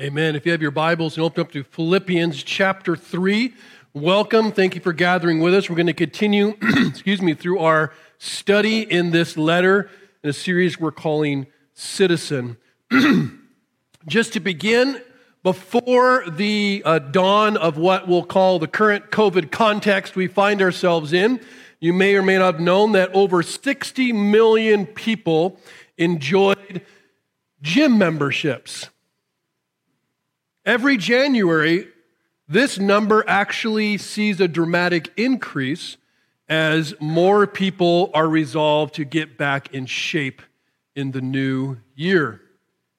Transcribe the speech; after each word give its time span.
Amen. 0.00 0.36
If 0.36 0.46
you 0.46 0.52
have 0.52 0.62
your 0.62 0.70
Bibles 0.70 1.16
and 1.16 1.24
open 1.24 1.40
up 1.40 1.50
to 1.50 1.64
Philippians 1.64 2.44
chapter 2.44 2.94
3, 2.94 3.52
welcome. 3.94 4.52
Thank 4.52 4.76
you 4.76 4.80
for 4.80 4.92
gathering 4.92 5.40
with 5.40 5.52
us. 5.54 5.68
We're 5.68 5.74
going 5.74 5.88
to 5.88 5.92
continue, 5.92 6.56
excuse 6.62 7.20
me, 7.20 7.34
through 7.34 7.58
our 7.58 7.92
study 8.18 8.82
in 8.82 9.10
this 9.10 9.36
letter 9.36 9.90
in 10.22 10.30
a 10.30 10.32
series 10.32 10.78
we're 10.78 10.92
calling 10.92 11.48
Citizen. 11.74 12.58
Just 14.06 14.34
to 14.34 14.40
begin, 14.40 15.02
before 15.42 16.22
the 16.30 16.80
uh, 16.84 17.00
dawn 17.00 17.56
of 17.56 17.76
what 17.76 18.06
we'll 18.06 18.22
call 18.22 18.60
the 18.60 18.68
current 18.68 19.10
COVID 19.10 19.50
context 19.50 20.14
we 20.14 20.28
find 20.28 20.62
ourselves 20.62 21.12
in, 21.12 21.40
you 21.80 21.92
may 21.92 22.14
or 22.14 22.22
may 22.22 22.38
not 22.38 22.54
have 22.54 22.60
known 22.60 22.92
that 22.92 23.12
over 23.14 23.42
60 23.42 24.12
million 24.12 24.86
people 24.86 25.58
enjoyed 25.96 26.82
gym 27.60 27.98
memberships. 27.98 28.90
Every 30.68 30.98
January, 30.98 31.88
this 32.46 32.78
number 32.78 33.24
actually 33.26 33.96
sees 33.96 34.38
a 34.38 34.46
dramatic 34.46 35.10
increase 35.16 35.96
as 36.46 36.92
more 37.00 37.46
people 37.46 38.10
are 38.12 38.28
resolved 38.28 38.96
to 38.96 39.06
get 39.06 39.38
back 39.38 39.72
in 39.72 39.86
shape 39.86 40.42
in 40.94 41.12
the 41.12 41.22
new 41.22 41.78
year. 41.94 42.42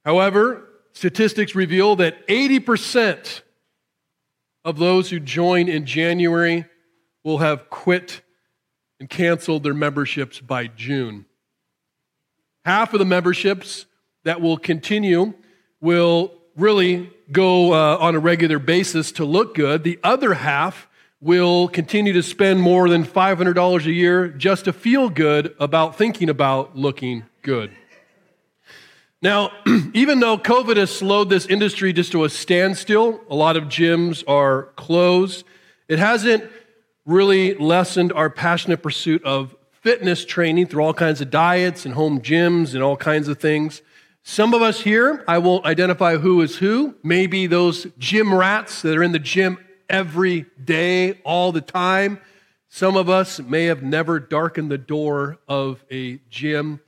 However, 0.04 0.68
statistics 0.94 1.54
reveal 1.54 1.96
that 1.98 2.28
80% 2.28 3.42
of 4.66 4.80
those 4.80 5.12
who 5.12 5.20
join 5.20 5.70
in 5.70 5.86
January 5.86 6.66
will 7.24 7.38
have 7.38 7.70
quit 7.70 8.22
and 9.00 9.08
canceled 9.08 9.62
their 9.62 9.76
memberships 9.76 10.40
by 10.40 10.66
June. 10.66 11.28
Half 12.66 12.94
of 12.96 13.00
the 13.00 13.06
memberships 13.06 13.86
that 14.24 14.42
will 14.42 14.58
continue 14.58 15.36
will 15.80 16.34
really 16.56 17.12
go 17.32 17.74
uh, 17.74 17.98
on 18.00 18.16
a 18.16 18.20
regular 18.20 18.60
basis 18.60 19.12
to 19.14 19.26
look 19.26 19.56
good. 19.56 19.84
The 19.84 20.00
other 20.04 20.34
half 20.34 20.88
will 21.22 21.68
continue 21.68 22.14
to 22.14 22.24
spend 22.24 22.62
more 22.62 22.90
than 22.90 23.04
$500 23.04 23.86
a 23.86 23.92
year 23.92 24.30
just 24.30 24.66
to 24.66 24.74
feel 24.74 25.10
good 25.10 25.54
about 25.60 25.98
thinking 25.98 26.30
about 26.30 26.78
looking 26.78 27.26
good. 27.42 27.72
Now, 29.22 29.52
even 29.94 30.22
though 30.22 30.38
COVID 30.38 30.78
has 30.78 30.96
slowed 30.96 31.30
this 31.30 31.46
industry 31.46 31.92
just 31.92 32.14
to 32.14 32.24
a 32.24 32.30
standstill, 32.30 33.22
a 33.30 33.36
lot 33.36 33.58
of 33.58 33.66
gyms 33.66 34.24
are 34.28 34.70
closed, 34.78 35.44
it 35.90 36.00
hasn't 36.00 36.50
really 37.06 37.56
lessened 37.56 38.14
our 38.14 38.30
passionate 38.30 38.82
pursuit 38.82 39.24
of 39.24 39.56
fitness 39.82 40.24
training 40.24 40.68
through 40.68 40.84
all 40.84 40.94
kinds 40.94 41.20
of 41.20 41.30
diets 41.30 41.86
and 41.86 41.96
home 41.96 42.22
gyms 42.22 42.74
and 42.74 42.84
all 42.84 42.96
kinds 42.96 43.28
of 43.28 43.40
things. 43.40 43.82
Some 44.24 44.54
of 44.54 44.62
us 44.62 44.82
here, 44.82 45.24
I 45.28 45.38
won't 45.40 45.66
identify 45.66 46.18
who 46.18 46.42
is 46.42 46.58
who, 46.58 46.96
maybe 47.04 47.48
those 47.48 47.88
gym 47.98 48.34
rats 48.34 48.82
that 48.82 48.98
are 48.98 49.04
in 49.04 49.12
the 49.12 49.20
gym 49.20 49.58
every 49.90 50.46
day, 50.64 51.14
all 51.24 51.52
the 51.52 51.62
time. 51.62 52.20
Some 52.68 52.96
of 52.96 53.10
us 53.10 53.40
may 53.40 53.66
have 53.66 53.82
never 53.82 54.20
darkened 54.20 54.70
the 54.70 54.78
door 54.78 55.40
of 55.48 55.84
a 55.90 56.18
gym. 56.30 56.80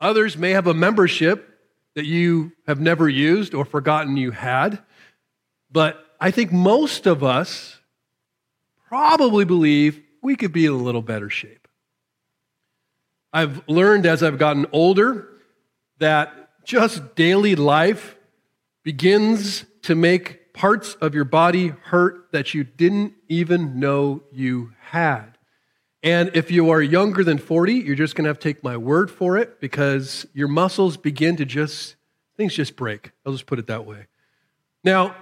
Others 0.00 0.36
may 0.36 0.50
have 0.50 0.66
a 0.66 0.74
membership 0.74 1.48
that 1.94 2.04
you 2.04 2.52
have 2.66 2.80
never 2.80 3.08
used 3.08 3.54
or 3.54 3.64
forgotten 3.64 4.16
you 4.16 4.30
had. 4.30 4.82
But 5.70 6.04
I 6.20 6.30
think 6.30 6.52
most 6.52 7.06
of 7.06 7.24
us 7.24 7.78
probably 8.88 9.44
believe 9.44 10.02
we 10.20 10.36
could 10.36 10.52
be 10.52 10.66
in 10.66 10.72
a 10.72 10.76
little 10.76 11.02
better 11.02 11.30
shape. 11.30 11.66
I've 13.32 13.66
learned 13.66 14.04
as 14.04 14.22
I've 14.22 14.38
gotten 14.38 14.66
older 14.72 15.28
that 15.98 16.41
just 16.64 17.14
daily 17.14 17.54
life 17.56 18.16
begins 18.82 19.64
to 19.82 19.94
make 19.94 20.52
parts 20.52 20.94
of 20.94 21.14
your 21.14 21.24
body 21.24 21.68
hurt 21.68 22.30
that 22.32 22.54
you 22.54 22.64
didn't 22.64 23.14
even 23.28 23.78
know 23.78 24.22
you 24.32 24.72
had. 24.80 25.38
And 26.02 26.30
if 26.34 26.50
you 26.50 26.70
are 26.70 26.82
younger 26.82 27.22
than 27.22 27.38
40, 27.38 27.74
you're 27.74 27.94
just 27.94 28.16
going 28.16 28.24
to 28.24 28.28
have 28.28 28.38
to 28.38 28.42
take 28.42 28.64
my 28.64 28.76
word 28.76 29.10
for 29.10 29.38
it 29.38 29.60
because 29.60 30.26
your 30.34 30.48
muscles 30.48 30.96
begin 30.96 31.36
to 31.36 31.44
just, 31.44 31.94
things 32.36 32.54
just 32.54 32.74
break. 32.74 33.12
I'll 33.24 33.32
just 33.32 33.46
put 33.46 33.58
it 33.58 33.68
that 33.68 33.86
way. 33.86 34.06
Now, 34.82 35.14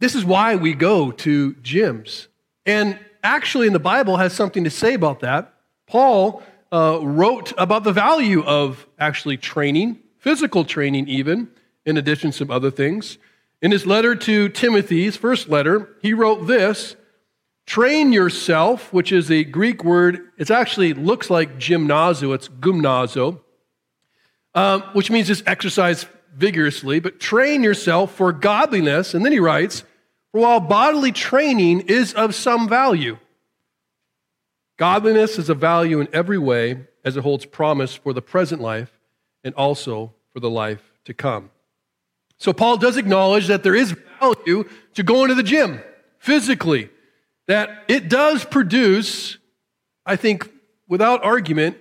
this 0.00 0.14
is 0.14 0.24
why 0.24 0.56
we 0.56 0.74
go 0.74 1.10
to 1.10 1.54
gyms. 1.54 2.26
And 2.66 2.98
actually, 3.22 3.66
in 3.66 3.72
the 3.72 3.78
Bible, 3.78 4.18
has 4.18 4.34
something 4.34 4.64
to 4.64 4.70
say 4.70 4.94
about 4.94 5.20
that. 5.20 5.54
Paul 5.86 6.42
uh, 6.70 7.00
wrote 7.02 7.54
about 7.56 7.84
the 7.84 7.92
value 7.92 8.44
of 8.44 8.86
actually 8.98 9.38
training 9.38 9.98
physical 10.18 10.64
training, 10.64 11.08
even, 11.08 11.48
in 11.84 11.96
addition 11.96 12.30
to 12.30 12.36
some 12.36 12.50
other 12.50 12.70
things. 12.70 13.18
In 13.60 13.70
his 13.70 13.86
letter 13.86 14.14
to 14.14 14.48
Timothy's 14.48 15.16
first 15.16 15.48
letter, 15.48 15.96
he 16.02 16.14
wrote 16.14 16.46
this 16.46 16.96
Train 17.66 18.12
yourself, 18.12 18.92
which 18.92 19.12
is 19.12 19.30
a 19.30 19.44
Greek 19.44 19.84
word, 19.84 20.30
it 20.38 20.50
actually 20.50 20.94
looks 20.94 21.28
like 21.28 21.58
gymnazo, 21.58 22.34
it's 22.34 22.48
gymnazo, 22.48 23.40
um, 24.54 24.82
which 24.92 25.10
means 25.10 25.26
just 25.26 25.46
exercise 25.46 26.06
vigorously, 26.34 27.00
but 27.00 27.20
train 27.20 27.62
yourself 27.62 28.14
for 28.14 28.32
godliness. 28.32 29.12
And 29.12 29.24
then 29.24 29.32
he 29.32 29.40
writes, 29.40 29.82
For 30.32 30.40
while 30.40 30.60
bodily 30.60 31.12
training 31.12 31.80
is 31.82 32.14
of 32.14 32.34
some 32.34 32.68
value, 32.68 33.18
godliness 34.78 35.38
is 35.38 35.50
of 35.50 35.58
value 35.58 36.00
in 36.00 36.08
every 36.12 36.38
way 36.38 36.86
as 37.04 37.16
it 37.16 37.22
holds 37.22 37.44
promise 37.44 37.94
for 37.94 38.12
the 38.12 38.22
present 38.22 38.62
life 38.62 38.97
and 39.48 39.54
also 39.56 40.12
for 40.30 40.40
the 40.40 40.50
life 40.50 40.92
to 41.06 41.14
come. 41.14 41.50
So, 42.36 42.52
Paul 42.52 42.76
does 42.76 42.98
acknowledge 42.98 43.46
that 43.46 43.62
there 43.62 43.74
is 43.74 43.96
value 44.20 44.68
to 44.92 45.02
going 45.02 45.28
to 45.28 45.34
the 45.34 45.42
gym 45.42 45.80
physically, 46.18 46.90
that 47.46 47.84
it 47.88 48.10
does 48.10 48.44
produce, 48.44 49.38
I 50.04 50.16
think, 50.16 50.50
without 50.86 51.24
argument, 51.24 51.78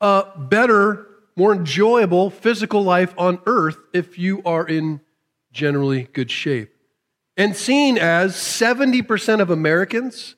a 0.00 0.24
better, 0.36 1.08
more 1.34 1.52
enjoyable 1.52 2.30
physical 2.30 2.84
life 2.84 3.12
on 3.18 3.40
earth 3.44 3.78
if 3.92 4.16
you 4.16 4.40
are 4.44 4.64
in 4.64 5.00
generally 5.50 6.04
good 6.12 6.30
shape. 6.30 6.72
And 7.36 7.56
seeing 7.56 7.98
as 7.98 8.36
70% 8.36 9.40
of 9.40 9.50
Americans 9.50 10.36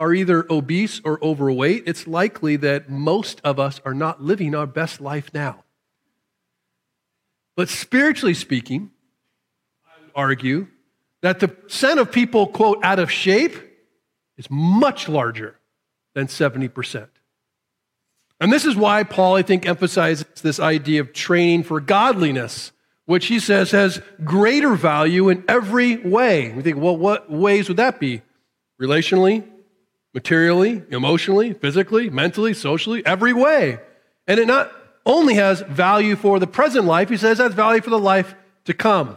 are 0.00 0.14
either 0.14 0.46
obese 0.50 1.02
or 1.04 1.22
overweight, 1.22 1.82
it's 1.86 2.06
likely 2.06 2.56
that 2.56 2.88
most 2.88 3.42
of 3.44 3.60
us 3.60 3.78
are 3.84 3.94
not 3.94 4.22
living 4.22 4.54
our 4.54 4.66
best 4.66 5.02
life 5.02 5.30
now. 5.34 5.63
But 7.56 7.68
spiritually 7.68 8.34
speaking, 8.34 8.90
I 9.86 10.00
would 10.00 10.10
argue 10.14 10.68
that 11.22 11.40
the 11.40 11.48
percent 11.48 12.00
of 12.00 12.12
people, 12.12 12.46
quote, 12.46 12.80
out 12.82 12.98
of 12.98 13.10
shape 13.10 13.54
is 14.36 14.50
much 14.50 15.08
larger 15.08 15.58
than 16.14 16.26
70%. 16.26 17.08
And 18.40 18.52
this 18.52 18.64
is 18.64 18.76
why 18.76 19.04
Paul, 19.04 19.36
I 19.36 19.42
think, 19.42 19.66
emphasizes 19.66 20.26
this 20.42 20.58
idea 20.58 21.00
of 21.00 21.12
training 21.12 21.62
for 21.62 21.80
godliness, 21.80 22.72
which 23.06 23.26
he 23.26 23.38
says 23.38 23.70
has 23.70 24.02
greater 24.24 24.74
value 24.74 25.28
in 25.28 25.44
every 25.48 25.96
way. 25.96 26.52
We 26.52 26.62
think, 26.62 26.78
well, 26.78 26.96
what 26.96 27.30
ways 27.30 27.68
would 27.68 27.76
that 27.76 28.00
be? 28.00 28.22
Relationally, 28.80 29.46
materially, 30.12 30.82
emotionally, 30.90 31.52
physically, 31.52 32.10
mentally, 32.10 32.54
socially, 32.54 33.04
every 33.06 33.32
way. 33.32 33.78
And 34.26 34.40
it 34.40 34.46
not 34.46 34.72
only 35.06 35.34
has 35.34 35.60
value 35.62 36.16
for 36.16 36.38
the 36.38 36.46
present 36.46 36.84
life, 36.84 37.08
he 37.08 37.16
says 37.16 37.38
has 37.38 37.54
value 37.54 37.82
for 37.82 37.90
the 37.90 37.98
life 37.98 38.34
to 38.64 38.74
come. 38.74 39.16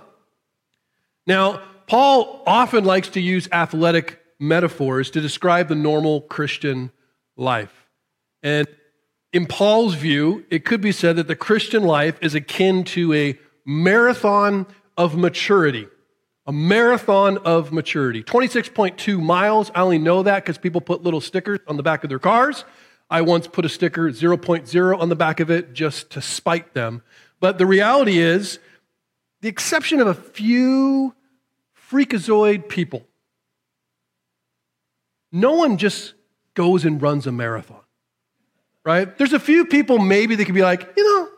Now, 1.26 1.62
Paul 1.88 2.44
often 2.46 2.84
likes 2.84 3.10
to 3.10 3.22
use 3.22 3.48
athletic 3.52 4.20
metaphors 4.40 5.10
to 5.12 5.22
describe 5.22 5.68
the 5.68 5.76
normal 5.76 6.22
Christian 6.22 6.92
life. 7.36 7.88
And 8.44 8.68
in 9.34 9.46
Paul's 9.46 9.96
view, 9.96 10.46
it 10.50 10.66
could 10.66 10.82
be 10.82 10.92
said 10.92 11.16
that 11.16 11.28
the 11.28 11.36
Christian 11.36 11.84
life 11.84 12.18
is 12.22 12.36
akin 12.36 12.84
to 12.86 13.14
a 13.14 13.38
marathon 13.66 14.66
of 14.98 15.18
maturity. 15.18 15.88
A 16.46 16.54
marathon 16.54 17.38
of 17.40 17.74
maturity. 17.74 18.24
26.2 18.24 19.22
miles. 19.22 19.70
I 19.76 19.82
only 19.82 19.98
know 19.98 20.24
that 20.24 20.44
because 20.44 20.58
people 20.58 20.80
put 20.80 21.04
little 21.04 21.20
stickers 21.20 21.60
on 21.68 21.76
the 21.76 21.84
back 21.84 22.04
of 22.04 22.10
their 22.10 22.20
cars. 22.20 22.64
I 23.10 23.22
once 23.22 23.48
put 23.48 23.66
a 23.66 23.70
sticker 23.70 24.10
0.0 24.10 25.00
on 25.00 25.10
the 25.10 25.16
back 25.16 25.40
of 25.40 25.50
it 25.50 25.74
just 25.74 26.10
to 26.12 26.22
spite 26.22 26.74
them. 26.74 27.04
But 27.40 27.58
the 27.58 27.66
reality 27.66 28.18
is, 28.18 28.60
the 29.42 29.48
exception 29.48 30.00
of 30.02 30.08
a 30.08 30.14
few 30.14 31.14
freakazoid 31.90 32.68
people, 32.68 33.06
no 35.32 35.54
one 35.54 35.78
just 35.78 36.16
goes 36.54 36.84
and 36.84 37.02
runs 37.02 37.28
a 37.28 37.32
marathon, 37.32 37.82
right? 38.84 39.18
There's 39.18 39.34
a 39.34 39.40
few 39.40 39.66
people 39.66 40.00
maybe 40.00 40.36
that 40.36 40.46
could 40.46 40.56
be 40.56 40.64
like, 40.64 40.94
you 40.98 41.04
know, 41.04 41.30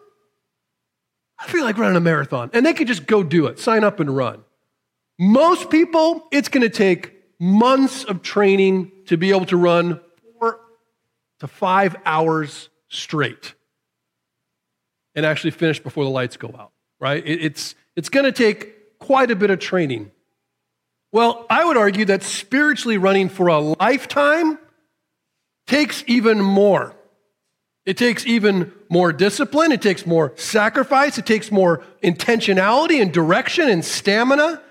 I 1.37 1.47
feel 1.47 1.63
like 1.63 1.77
running 1.77 1.97
a 1.97 2.01
marathon. 2.01 2.49
And 2.53 2.65
they 2.65 2.73
could 2.73 2.87
just 2.87 3.05
go 3.05 3.23
do 3.23 3.47
it, 3.47 3.59
sign 3.59 3.83
up 3.83 3.99
and 3.99 4.15
run. 4.15 4.43
Most 5.17 5.69
people, 5.69 6.27
it's 6.31 6.49
going 6.49 6.63
to 6.63 6.69
take 6.69 7.13
months 7.39 8.03
of 8.05 8.21
training 8.21 8.91
to 9.05 9.17
be 9.17 9.29
able 9.29 9.45
to 9.45 9.57
run 9.57 9.99
to 11.39 11.47
five 11.47 11.95
hours 12.05 12.69
straight 12.89 13.53
and 15.15 15.25
actually 15.25 15.51
finish 15.51 15.79
before 15.79 16.03
the 16.03 16.09
lights 16.09 16.37
go 16.37 16.53
out, 16.57 16.71
right? 16.99 17.23
It's, 17.25 17.75
it's 17.95 18.09
going 18.09 18.25
to 18.25 18.31
take 18.31 18.99
quite 18.99 19.31
a 19.31 19.35
bit 19.35 19.49
of 19.49 19.59
training. 19.59 20.11
Well, 21.11 21.45
I 21.49 21.65
would 21.65 21.77
argue 21.77 22.05
that 22.05 22.23
spiritually 22.23 22.97
running 22.97 23.29
for 23.29 23.47
a 23.47 23.59
lifetime 23.59 24.59
takes 25.65 26.03
even 26.07 26.41
more. 26.41 26.95
It 27.85 27.97
takes 27.97 28.25
even 28.27 28.71
more 28.89 29.11
discipline, 29.11 29.71
it 29.71 29.81
takes 29.81 30.05
more 30.05 30.33
sacrifice, 30.35 31.17
it 31.17 31.25
takes 31.25 31.51
more 31.51 31.83
intentionality 32.03 33.01
and 33.01 33.11
direction 33.11 33.67
and 33.67 33.83
stamina. 33.83 34.61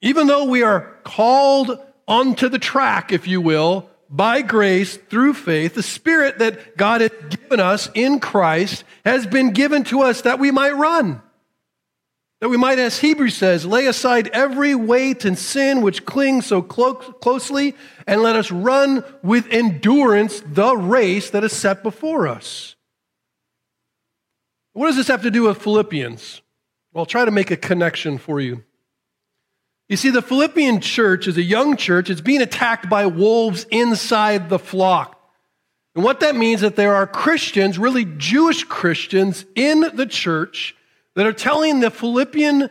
Even 0.00 0.26
though 0.26 0.44
we 0.44 0.62
are 0.62 0.96
called 1.04 1.78
onto 2.08 2.48
the 2.48 2.58
track, 2.58 3.12
if 3.12 3.28
you 3.28 3.42
will, 3.42 3.89
by 4.10 4.42
grace 4.42 4.96
through 4.96 5.34
faith, 5.34 5.74
the 5.74 5.82
Spirit 5.82 6.40
that 6.40 6.76
God 6.76 7.00
has 7.00 7.12
given 7.30 7.60
us 7.60 7.88
in 7.94 8.18
Christ 8.18 8.82
has 9.04 9.26
been 9.26 9.52
given 9.52 9.84
to 9.84 10.02
us 10.02 10.22
that 10.22 10.40
we 10.40 10.50
might 10.50 10.72
run. 10.72 11.22
That 12.40 12.48
we 12.48 12.56
might, 12.56 12.78
as 12.78 12.98
Hebrews 12.98 13.36
says, 13.36 13.64
lay 13.66 13.86
aside 13.86 14.28
every 14.28 14.74
weight 14.74 15.24
and 15.24 15.38
sin 15.38 15.82
which 15.82 16.06
clings 16.06 16.46
so 16.46 16.60
clo- 16.62 16.94
closely, 16.94 17.76
and 18.06 18.22
let 18.22 18.34
us 18.34 18.50
run 18.50 19.04
with 19.22 19.46
endurance 19.48 20.42
the 20.44 20.76
race 20.76 21.30
that 21.30 21.44
is 21.44 21.52
set 21.52 21.82
before 21.82 22.26
us. 22.26 22.74
What 24.72 24.86
does 24.86 24.96
this 24.96 25.08
have 25.08 25.22
to 25.22 25.30
do 25.30 25.42
with 25.42 25.62
Philippians? 25.62 26.40
Well, 26.92 27.02
I'll 27.02 27.06
try 27.06 27.24
to 27.24 27.30
make 27.30 27.50
a 27.50 27.56
connection 27.56 28.18
for 28.18 28.40
you. 28.40 28.64
You 29.90 29.96
see, 29.96 30.10
the 30.10 30.22
Philippian 30.22 30.80
church 30.80 31.26
is 31.26 31.36
a 31.36 31.42
young 31.42 31.76
church. 31.76 32.10
It's 32.10 32.20
being 32.20 32.42
attacked 32.42 32.88
by 32.88 33.06
wolves 33.06 33.66
inside 33.72 34.48
the 34.48 34.58
flock. 34.60 35.20
And 35.96 36.04
what 36.04 36.20
that 36.20 36.36
means 36.36 36.58
is 36.58 36.70
that 36.70 36.76
there 36.76 36.94
are 36.94 37.08
Christians, 37.08 37.76
really 37.76 38.04
Jewish 38.04 38.62
Christians, 38.62 39.44
in 39.56 39.80
the 39.80 40.06
church 40.06 40.76
that 41.16 41.26
are 41.26 41.32
telling 41.32 41.80
the 41.80 41.90
Philippian 41.90 42.70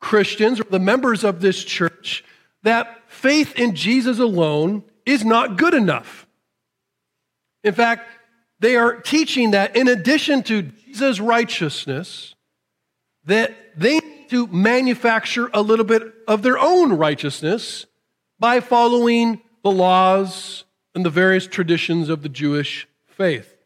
Christians, 0.00 0.58
or 0.58 0.64
the 0.64 0.78
members 0.78 1.22
of 1.22 1.42
this 1.42 1.62
church, 1.62 2.24
that 2.62 3.02
faith 3.08 3.54
in 3.58 3.74
Jesus 3.74 4.18
alone 4.18 4.84
is 5.04 5.26
not 5.26 5.58
good 5.58 5.74
enough. 5.74 6.26
In 7.62 7.74
fact, 7.74 8.08
they 8.58 8.76
are 8.76 8.96
teaching 8.96 9.50
that 9.50 9.76
in 9.76 9.86
addition 9.86 10.42
to 10.44 10.62
Jesus' 10.62 11.20
righteousness, 11.20 12.34
that 13.26 13.54
they 13.76 14.00
to 14.28 14.46
manufacture 14.48 15.50
a 15.52 15.62
little 15.62 15.84
bit 15.84 16.02
of 16.26 16.42
their 16.42 16.58
own 16.58 16.92
righteousness 16.92 17.86
by 18.38 18.60
following 18.60 19.40
the 19.62 19.70
laws 19.70 20.64
and 20.94 21.04
the 21.04 21.10
various 21.10 21.46
traditions 21.46 22.08
of 22.08 22.22
the 22.22 22.28
Jewish 22.28 22.88
faith. 23.06 23.56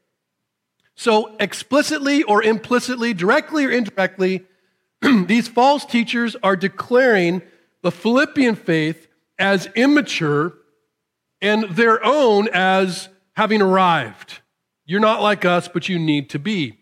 So, 0.94 1.34
explicitly 1.40 2.22
or 2.22 2.42
implicitly, 2.42 3.14
directly 3.14 3.64
or 3.64 3.70
indirectly, 3.70 4.44
these 5.00 5.48
false 5.48 5.84
teachers 5.84 6.36
are 6.42 6.56
declaring 6.56 7.42
the 7.82 7.90
Philippian 7.90 8.54
faith 8.54 9.08
as 9.38 9.66
immature 9.74 10.54
and 11.40 11.64
their 11.70 12.04
own 12.04 12.48
as 12.52 13.08
having 13.34 13.60
arrived. 13.60 14.40
You're 14.84 15.00
not 15.00 15.22
like 15.22 15.44
us, 15.44 15.68
but 15.68 15.88
you 15.88 15.98
need 15.98 16.30
to 16.30 16.38
be. 16.38 16.78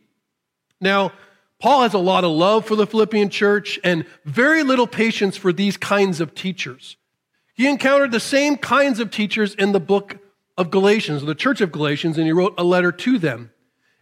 Now, 0.80 1.12
Paul 1.60 1.82
has 1.82 1.94
a 1.94 1.98
lot 1.98 2.24
of 2.24 2.30
love 2.30 2.64
for 2.64 2.74
the 2.74 2.86
Philippian 2.86 3.28
church 3.28 3.78
and 3.84 4.06
very 4.24 4.62
little 4.62 4.86
patience 4.86 5.36
for 5.36 5.52
these 5.52 5.76
kinds 5.76 6.20
of 6.20 6.34
teachers. 6.34 6.96
He 7.54 7.68
encountered 7.68 8.12
the 8.12 8.20
same 8.20 8.56
kinds 8.56 8.98
of 8.98 9.10
teachers 9.10 9.54
in 9.54 9.72
the 9.72 9.80
book 9.80 10.18
of 10.56 10.70
Galatians, 10.70 11.22
the 11.22 11.34
church 11.34 11.60
of 11.60 11.70
Galatians, 11.70 12.16
and 12.16 12.26
he 12.26 12.32
wrote 12.32 12.54
a 12.56 12.64
letter 12.64 12.90
to 12.90 13.18
them. 13.18 13.50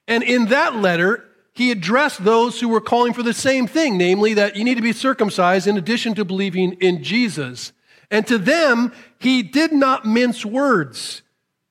And 0.07 0.23
in 0.23 0.47
that 0.47 0.77
letter, 0.77 1.25
he 1.53 1.73
addressed 1.73 2.23
those 2.23 2.61
who 2.61 2.69
were 2.69 2.81
calling 2.81 3.13
for 3.13 3.25
the 3.25 3.35
same 3.35 3.67
thing, 3.67 3.99
namely 3.99 4.35
that 4.35 4.55
you 4.55 4.63
need 4.63 4.77
to 4.77 4.83
be 4.83 4.93
circumcised 4.93 5.67
in 5.67 5.77
addition 5.77 6.15
to 6.15 6.25
believing 6.25 6.75
in 6.75 7.03
Jesus. 7.03 7.73
And 8.11 8.25
to 8.29 8.39
them, 8.39 8.93
he 9.19 9.43
did 9.43 9.73
not 9.73 10.07
mince 10.07 10.45
words. 10.45 11.23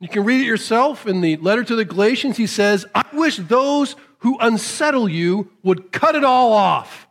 You 0.02 0.10
can 0.10 0.26
read 0.26 0.42
it 0.42 0.46
yourself 0.46 1.08
in 1.08 1.22
the 1.22 1.38
letter 1.38 1.64
to 1.64 1.76
the 1.76 1.86
Galatians. 1.86 2.36
He 2.36 2.48
says, 2.48 2.86
I 2.94 3.06
wish 3.14 3.38
those 3.38 3.96
who 4.20 4.38
unsettle 4.40 5.08
you 5.08 5.52
would 5.64 5.92
cut 5.92 6.16
it 6.16 6.24
all 6.24 6.54
off. 6.54 7.08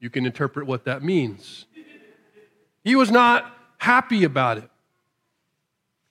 You 0.00 0.10
can 0.10 0.26
interpret 0.26 0.66
what 0.66 0.84
that 0.84 1.02
means. 1.02 1.66
He 2.82 2.96
was 2.96 3.10
not 3.10 3.56
happy 3.78 4.24
about 4.24 4.58
it. 4.58 4.70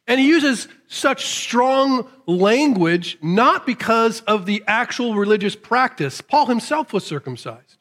And 0.08 0.20
he 0.20 0.28
uses 0.28 0.68
such 0.88 1.26
strong 1.26 2.08
language 2.26 3.18
not 3.22 3.66
because 3.66 4.22
of 4.22 4.46
the 4.48 4.64
actual 4.66 5.16
religious 5.16 5.56
practice. 5.56 6.20
Paul 6.20 6.48
himself 6.48 6.94
was 6.94 7.04
circumcised. 7.04 7.78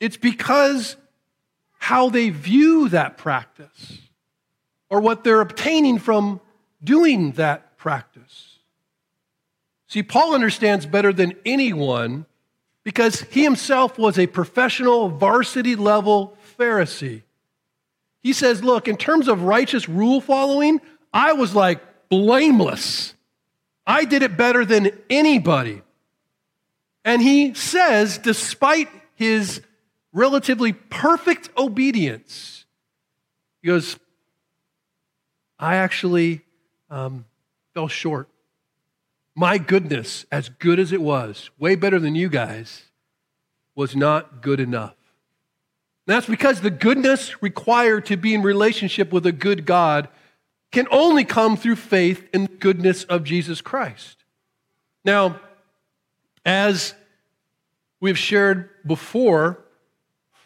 It's 0.00 0.16
because 0.16 0.96
how 1.78 2.08
they 2.08 2.30
view 2.30 2.88
that 2.88 3.18
practice 3.18 3.98
or 4.88 5.00
what 5.00 5.24
they're 5.24 5.40
obtaining 5.40 5.98
from 5.98 6.40
doing 6.82 7.32
that 7.32 7.76
practice. 7.76 8.55
See, 9.88 10.02
Paul 10.02 10.34
understands 10.34 10.86
better 10.86 11.12
than 11.12 11.34
anyone 11.44 12.26
because 12.82 13.22
he 13.22 13.42
himself 13.42 13.98
was 13.98 14.18
a 14.18 14.26
professional 14.26 15.08
varsity 15.08 15.76
level 15.76 16.36
Pharisee. 16.58 17.22
He 18.22 18.32
says, 18.32 18.62
Look, 18.62 18.88
in 18.88 18.96
terms 18.96 19.28
of 19.28 19.42
righteous 19.42 19.88
rule 19.88 20.20
following, 20.20 20.80
I 21.12 21.32
was 21.32 21.54
like 21.54 21.80
blameless. 22.08 23.14
I 23.86 24.04
did 24.04 24.22
it 24.22 24.36
better 24.36 24.64
than 24.64 24.90
anybody. 25.08 25.82
And 27.04 27.22
he 27.22 27.54
says, 27.54 28.18
despite 28.18 28.88
his 29.14 29.62
relatively 30.12 30.72
perfect 30.72 31.50
obedience, 31.56 32.64
he 33.62 33.68
goes, 33.68 33.96
I 35.58 35.76
actually 35.76 36.42
um, 36.90 37.24
fell 37.74 37.86
short. 37.86 38.28
My 39.38 39.58
goodness, 39.58 40.24
as 40.32 40.48
good 40.48 40.78
as 40.78 40.92
it 40.92 41.02
was, 41.02 41.50
way 41.58 41.74
better 41.74 41.98
than 42.00 42.14
you 42.14 42.30
guys, 42.30 42.84
was 43.74 43.94
not 43.94 44.40
good 44.40 44.58
enough. 44.58 44.94
That's 46.06 46.26
because 46.26 46.62
the 46.62 46.70
goodness 46.70 47.42
required 47.42 48.06
to 48.06 48.16
be 48.16 48.32
in 48.32 48.40
relationship 48.40 49.12
with 49.12 49.26
a 49.26 49.32
good 49.32 49.66
God 49.66 50.08
can 50.72 50.88
only 50.90 51.22
come 51.22 51.56
through 51.58 51.76
faith 51.76 52.26
in 52.32 52.44
the 52.44 52.48
goodness 52.48 53.04
of 53.04 53.24
Jesus 53.24 53.60
Christ. 53.60 54.24
Now, 55.04 55.38
as 56.46 56.94
we've 58.00 58.18
shared 58.18 58.70
before, 58.86 59.58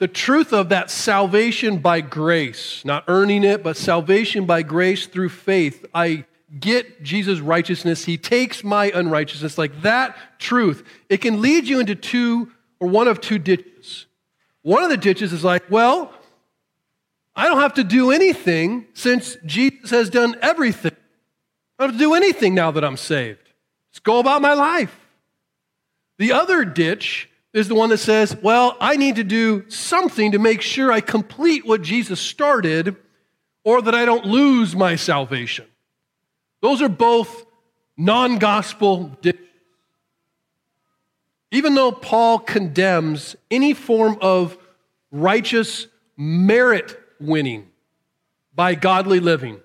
the 0.00 0.08
truth 0.08 0.52
of 0.52 0.70
that 0.70 0.90
salvation 0.90 1.78
by 1.78 2.00
grace, 2.00 2.84
not 2.84 3.04
earning 3.06 3.44
it, 3.44 3.62
but 3.62 3.76
salvation 3.76 4.46
by 4.46 4.62
grace 4.62 5.06
through 5.06 5.28
faith, 5.28 5.84
I 5.94 6.24
get 6.58 7.02
Jesus' 7.02 7.40
righteousness, 7.40 8.04
he 8.04 8.18
takes 8.18 8.64
my 8.64 8.90
unrighteousness, 8.92 9.56
like 9.56 9.82
that 9.82 10.16
truth, 10.38 10.82
it 11.08 11.18
can 11.18 11.40
lead 11.40 11.68
you 11.68 11.78
into 11.78 11.94
two 11.94 12.50
or 12.80 12.88
one 12.88 13.06
of 13.06 13.20
two 13.20 13.38
ditches. 13.38 14.06
One 14.62 14.82
of 14.82 14.90
the 14.90 14.96
ditches 14.96 15.32
is 15.32 15.44
like, 15.44 15.70
well, 15.70 16.12
I 17.36 17.46
don't 17.46 17.60
have 17.60 17.74
to 17.74 17.84
do 17.84 18.10
anything 18.10 18.86
since 18.94 19.36
Jesus 19.46 19.90
has 19.90 20.10
done 20.10 20.36
everything. 20.42 20.92
I 21.78 21.84
don't 21.84 21.92
have 21.92 21.98
to 22.00 22.04
do 22.04 22.14
anything 22.14 22.54
now 22.54 22.70
that 22.72 22.84
I'm 22.84 22.96
saved. 22.96 23.48
Just 23.92 24.02
go 24.02 24.18
about 24.18 24.42
my 24.42 24.54
life. 24.54 24.96
The 26.18 26.32
other 26.32 26.64
ditch 26.64 27.30
is 27.52 27.68
the 27.68 27.74
one 27.74 27.88
that 27.90 27.98
says, 27.98 28.36
well, 28.42 28.76
I 28.80 28.96
need 28.96 29.16
to 29.16 29.24
do 29.24 29.68
something 29.70 30.32
to 30.32 30.38
make 30.38 30.60
sure 30.60 30.92
I 30.92 31.00
complete 31.00 31.64
what 31.64 31.82
Jesus 31.82 32.20
started 32.20 32.96
or 33.64 33.80
that 33.82 33.94
I 33.94 34.04
don't 34.04 34.26
lose 34.26 34.76
my 34.76 34.96
salvation. 34.96 35.66
Those 36.60 36.82
are 36.82 36.88
both 36.88 37.46
non 37.96 38.38
gospel 38.38 39.16
ditches. 39.20 39.46
Even 41.52 41.74
though 41.74 41.90
Paul 41.90 42.38
condemns 42.38 43.34
any 43.50 43.74
form 43.74 44.18
of 44.20 44.56
righteous 45.10 45.88
merit 46.16 46.96
winning 47.18 47.68
by 48.54 48.74
godly 48.76 49.18
living, 49.18 49.60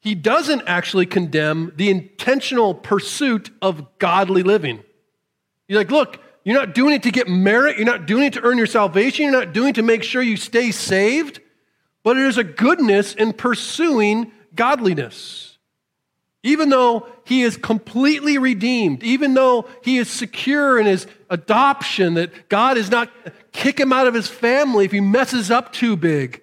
he 0.00 0.14
doesn't 0.14 0.62
actually 0.66 1.06
condemn 1.06 1.72
the 1.76 1.90
intentional 1.90 2.74
pursuit 2.74 3.50
of 3.62 3.98
godly 3.98 4.42
living. 4.42 4.82
He's 5.68 5.76
like, 5.76 5.90
look, 5.90 6.20
you're 6.44 6.58
not 6.58 6.74
doing 6.74 6.94
it 6.94 7.02
to 7.02 7.10
get 7.10 7.28
merit, 7.28 7.76
you're 7.76 7.86
not 7.86 8.06
doing 8.06 8.24
it 8.24 8.32
to 8.32 8.42
earn 8.42 8.56
your 8.58 8.66
salvation, 8.66 9.24
you're 9.24 9.32
not 9.32 9.52
doing 9.52 9.70
it 9.70 9.74
to 9.74 9.82
make 9.82 10.02
sure 10.02 10.22
you 10.22 10.36
stay 10.36 10.70
saved, 10.70 11.40
but 12.02 12.16
it 12.16 12.26
is 12.26 12.38
a 12.38 12.44
goodness 12.44 13.14
in 13.14 13.32
pursuing 13.32 14.32
godliness. 14.54 15.47
Even 16.44 16.68
though 16.68 17.06
he 17.24 17.42
is 17.42 17.56
completely 17.56 18.38
redeemed, 18.38 19.02
even 19.02 19.34
though 19.34 19.66
he 19.82 19.98
is 19.98 20.08
secure 20.08 20.78
in 20.78 20.86
his 20.86 21.06
adoption, 21.30 22.14
that 22.14 22.48
God 22.48 22.76
is 22.78 22.90
not 22.90 23.10
kick 23.52 23.80
him 23.80 23.92
out 23.92 24.06
of 24.06 24.14
his 24.14 24.28
family 24.28 24.84
if 24.84 24.92
he 24.92 25.00
messes 25.00 25.50
up 25.50 25.72
too 25.72 25.96
big, 25.96 26.42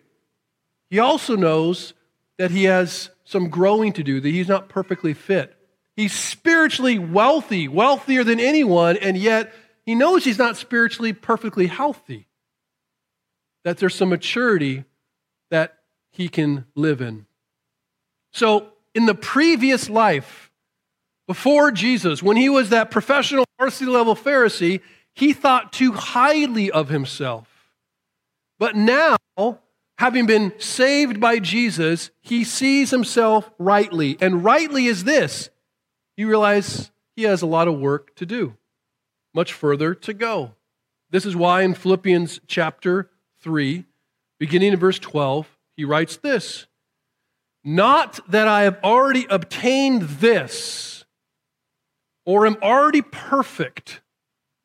he 0.90 1.00
also 1.00 1.36
knows 1.36 1.94
that 2.38 2.52
he 2.52 2.66
has 2.66 3.10
some 3.24 3.50
growing 3.50 3.94
to 3.94 4.04
do, 4.04 4.20
that 4.20 4.30
he's 4.30 4.50
not 4.50 4.70
perfectly 4.70 5.14
fit. 5.14 5.56
He's 5.96 6.14
spiritually 6.14 7.00
wealthy, 7.00 7.70
wealthier 7.70 8.26
than 8.26 8.42
anyone, 8.42 8.98
and 8.98 9.18
yet 9.18 9.54
he 9.86 9.96
knows 9.96 10.26
he's 10.26 10.38
not 10.38 10.58
spiritually 10.58 11.14
perfectly 11.14 11.68
healthy, 11.68 12.28
that 13.64 13.78
there's 13.78 13.96
some 13.96 14.10
maturity 14.10 14.84
that 15.52 15.78
he 16.12 16.28
can 16.28 16.66
live 16.76 17.02
in. 17.02 17.26
So, 18.34 18.74
in 18.96 19.06
the 19.06 19.14
previous 19.14 19.90
life, 19.90 20.50
before 21.28 21.72
Jesus, 21.72 22.24
when 22.24 22.38
he 22.38 22.50
was 22.50 22.70
that 22.70 22.90
professional 22.90 23.46
varsity 23.60 23.92
level 23.92 24.16
Pharisee, 24.16 24.80
he 25.14 25.34
thought 25.34 25.74
too 25.74 25.92
highly 25.92 26.72
of 26.72 26.90
himself. 26.90 27.48
But 28.58 28.76
now, 28.76 29.18
having 29.98 30.26
been 30.26 30.54
saved 30.60 31.20
by 31.20 31.40
Jesus, 31.40 32.10
he 32.22 32.44
sees 32.44 32.92
himself 32.92 33.50
rightly. 33.60 34.18
And 34.22 34.44
rightly 34.44 34.86
is 34.86 35.04
this 35.04 35.50
you 36.16 36.30
realize 36.30 36.92
he 37.16 37.24
has 37.24 37.42
a 37.42 37.48
lot 37.48 37.68
of 37.68 37.80
work 37.80 38.16
to 38.16 38.26
do, 38.26 38.56
much 39.34 39.52
further 39.52 39.94
to 39.96 40.14
go. 40.14 40.52
This 41.10 41.26
is 41.26 41.36
why 41.36 41.64
in 41.64 41.74
Philippians 41.74 42.40
chapter 42.48 43.10
3, 43.42 43.84
beginning 44.40 44.74
in 44.74 44.80
verse 44.80 45.00
12, 45.00 45.48
he 45.76 45.86
writes 45.86 46.18
this 46.18 46.68
Not 47.68 48.20
that 48.30 48.48
I 48.48 48.62
have 48.62 48.78
already 48.84 49.26
obtained 49.28 50.04
this 50.04 51.04
or 52.24 52.46
am 52.46 52.58
already 52.62 53.02
perfect, 53.02 54.02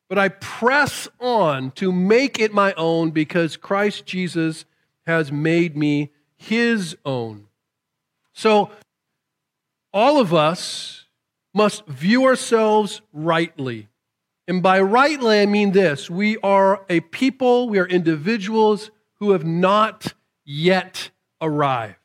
but 0.07 0.19
I 0.19 0.29
press 0.29 1.07
on 1.19 1.71
to 1.71 1.91
make 1.91 2.39
it 2.39 2.53
my 2.53 2.73
own 2.73 3.09
because 3.09 3.57
Christ 3.57 4.05
Jesus 4.05 4.65
has 5.07 5.31
made 5.31 5.75
me 5.75 6.11
his 6.37 6.95
own. 7.03 7.47
So, 8.33 8.69
all 9.91 10.19
of 10.19 10.31
us 10.31 11.05
must 11.55 11.87
view 11.87 12.25
ourselves 12.25 13.01
rightly. 13.11 13.87
And 14.47 14.61
by 14.61 14.79
rightly, 14.79 15.41
I 15.41 15.47
mean 15.47 15.71
this 15.71 16.07
we 16.07 16.37
are 16.37 16.85
a 16.87 16.99
people, 16.99 17.67
we 17.67 17.79
are 17.79 17.87
individuals 17.87 18.91
who 19.15 19.31
have 19.31 19.45
not 19.45 20.13
yet 20.45 21.09
arrived. 21.41 21.95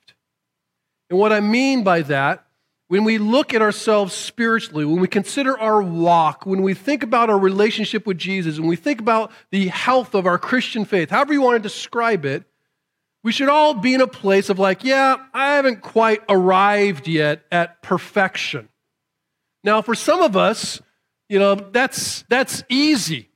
And 1.11 1.19
what 1.19 1.33
I 1.33 1.41
mean 1.41 1.85
by 1.85 2.03
that, 2.03 2.47
when 2.89 3.05
we 3.05 3.19
look 3.19 3.53
at 3.53 3.63
ourselves 3.63 4.15
spiritually, 4.15 4.85
when 4.85 5.01
we 5.01 5.09
consider 5.09 5.59
our 5.59 5.83
walk, 5.83 6.47
when 6.47 6.63
we 6.63 6.75
think 6.75 7.03
about 7.03 7.31
our 7.31 7.39
relationship 7.39 8.07
with 8.07 8.19
Jesus, 8.19 8.61
when 8.61 8.69
we 8.69 8.77
think 8.77 9.01
about 9.01 9.33
the 9.51 9.69
health 9.69 10.15
of 10.15 10.27
our 10.27 10.39
Christian 10.39 10.85
faith, 10.85 11.11
however 11.11 11.33
you 11.33 11.43
want 11.43 11.57
to 11.57 11.69
describe 11.69 12.25
it, 12.25 12.45
we 13.25 13.33
should 13.33 13.49
all 13.49 13.75
be 13.75 13.93
in 13.93 14.01
a 14.01 14.07
place 14.07 14.51
of 14.51 14.61
like, 14.61 14.85
yeah, 14.85 15.17
I 15.35 15.55
haven't 15.55 15.81
quite 15.81 16.23
arrived 16.29 17.09
yet 17.09 17.43
at 17.51 17.83
perfection. 17.83 18.69
Now, 19.65 19.83
for 19.83 19.97
some 19.97 20.23
of 20.23 20.37
us, 20.37 20.81
you 21.29 21.41
know, 21.41 21.57
that's 21.57 22.23
that's 22.29 22.63
easy. 22.69 23.31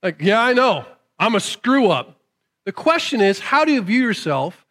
Like, 0.00 0.20
yeah, 0.20 0.40
I 0.40 0.52
know. 0.52 0.84
I'm 1.18 1.34
a 1.34 1.40
screw 1.40 1.88
up. 1.88 2.20
The 2.66 2.72
question 2.72 3.20
is, 3.20 3.40
how 3.40 3.64
do 3.64 3.72
you 3.72 3.82
view 3.82 4.00
yourself? 4.00 4.61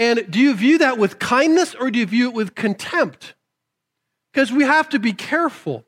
And 0.00 0.30
do 0.30 0.40
you 0.40 0.54
view 0.54 0.78
that 0.78 0.98
with 0.98 1.18
kindness 1.18 1.74
or 1.74 1.90
do 1.90 1.98
you 1.98 2.06
view 2.06 2.28
it 2.30 2.34
with 2.34 2.54
contempt? 2.54 3.34
Because 4.32 4.50
we 4.50 4.64
have 4.64 4.88
to 4.88 4.98
be 4.98 5.12
careful. 5.12 5.84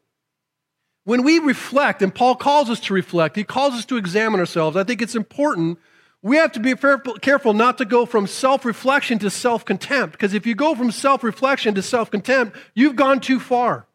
When 1.04 1.24
we 1.24 1.38
reflect, 1.38 2.02
and 2.02 2.14
Paul 2.14 2.36
calls 2.36 2.70
us 2.70 2.78
to 2.80 2.94
reflect, 2.94 3.34
he 3.34 3.42
calls 3.42 3.74
us 3.74 3.86
to 3.86 3.96
examine 3.96 4.38
ourselves. 4.38 4.76
I 4.76 4.84
think 4.84 5.00
it's 5.02 5.16
important 5.16 5.78
we 6.24 6.36
have 6.36 6.52
to 6.52 6.60
be 6.60 6.74
careful 7.20 7.52
not 7.52 7.78
to 7.78 7.84
go 7.84 8.06
from 8.06 8.28
self 8.28 8.64
reflection 8.64 9.18
to 9.20 9.30
self 9.30 9.64
contempt, 9.64 10.12
because 10.12 10.34
if 10.34 10.46
you 10.46 10.54
go 10.54 10.74
from 10.74 10.92
self 10.92 11.24
reflection 11.24 11.74
to 11.74 11.82
self 11.82 12.10
contempt, 12.10 12.56
you've 12.74 12.96
gone 12.96 13.18
too 13.18 13.40
far. 13.40 13.86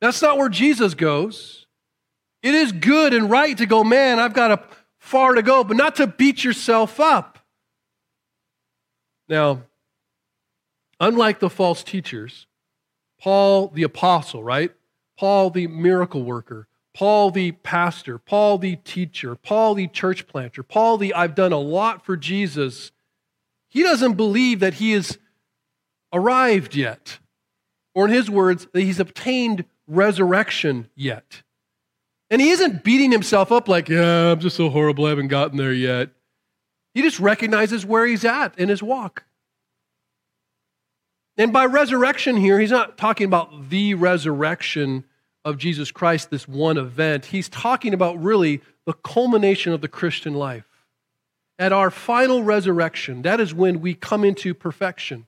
That's 0.00 0.22
not 0.22 0.38
where 0.38 0.48
Jesus 0.48 0.94
goes. 0.94 1.66
It 2.42 2.54
is 2.54 2.72
good 2.72 3.12
and 3.12 3.30
right 3.30 3.56
to 3.58 3.66
go, 3.66 3.84
man, 3.84 4.18
I've 4.18 4.32
got 4.32 4.50
a 4.50 4.62
far 4.98 5.34
to 5.34 5.42
go, 5.42 5.62
but 5.62 5.76
not 5.76 5.96
to 5.96 6.06
beat 6.06 6.42
yourself 6.42 6.98
up. 6.98 7.38
Now, 9.28 9.62
unlike 11.00 11.40
the 11.40 11.50
false 11.50 11.82
teachers, 11.82 12.46
Paul 13.20 13.68
the 13.68 13.82
apostle, 13.82 14.42
right? 14.42 14.72
Paul 15.18 15.50
the 15.50 15.66
miracle 15.66 16.24
worker, 16.24 16.66
Paul 16.94 17.30
the 17.30 17.52
pastor, 17.52 18.18
Paul 18.18 18.58
the 18.58 18.76
teacher, 18.76 19.34
Paul 19.34 19.74
the 19.74 19.86
church 19.86 20.26
planter, 20.26 20.62
Paul 20.62 20.98
the 20.98 21.14
I've 21.14 21.34
done 21.34 21.52
a 21.52 21.58
lot 21.58 22.04
for 22.04 22.16
Jesus, 22.16 22.92
he 23.68 23.82
doesn't 23.82 24.14
believe 24.14 24.60
that 24.60 24.74
he 24.74 24.92
has 24.92 25.18
arrived 26.12 26.74
yet. 26.74 27.18
Or 27.94 28.06
in 28.06 28.12
his 28.12 28.30
words, 28.30 28.66
that 28.72 28.80
he's 28.80 29.00
obtained 29.00 29.64
resurrection 29.86 30.88
yet. 30.94 31.42
And 32.30 32.40
he 32.40 32.50
isn't 32.50 32.82
beating 32.82 33.12
himself 33.12 33.52
up 33.52 33.68
like, 33.68 33.88
yeah, 33.88 34.32
I'm 34.32 34.40
just 34.40 34.56
so 34.56 34.70
horrible, 34.70 35.06
I 35.06 35.10
haven't 35.10 35.28
gotten 35.28 35.58
there 35.58 35.72
yet. 35.72 36.10
He 36.94 37.02
just 37.02 37.20
recognizes 37.20 37.86
where 37.86 38.06
he's 38.06 38.24
at 38.24 38.58
in 38.58 38.68
his 38.68 38.82
walk. 38.82 39.24
And 41.36 41.52
by 41.52 41.64
resurrection 41.64 42.36
here, 42.36 42.60
he's 42.60 42.70
not 42.70 42.98
talking 42.98 43.26
about 43.26 43.70
the 43.70 43.94
resurrection 43.94 45.04
of 45.44 45.58
Jesus 45.58 45.90
Christ, 45.90 46.30
this 46.30 46.46
one 46.46 46.76
event, 46.76 47.26
he's 47.26 47.48
talking 47.48 47.94
about 47.94 48.22
really 48.22 48.60
the 48.86 48.92
culmination 48.92 49.72
of 49.72 49.80
the 49.80 49.88
Christian 49.88 50.34
life. 50.34 50.64
At 51.58 51.72
our 51.72 51.90
final 51.90 52.42
resurrection, 52.42 53.22
that 53.22 53.40
is 53.40 53.54
when 53.54 53.80
we 53.80 53.94
come 53.94 54.24
into 54.24 54.54
perfection. 54.54 55.26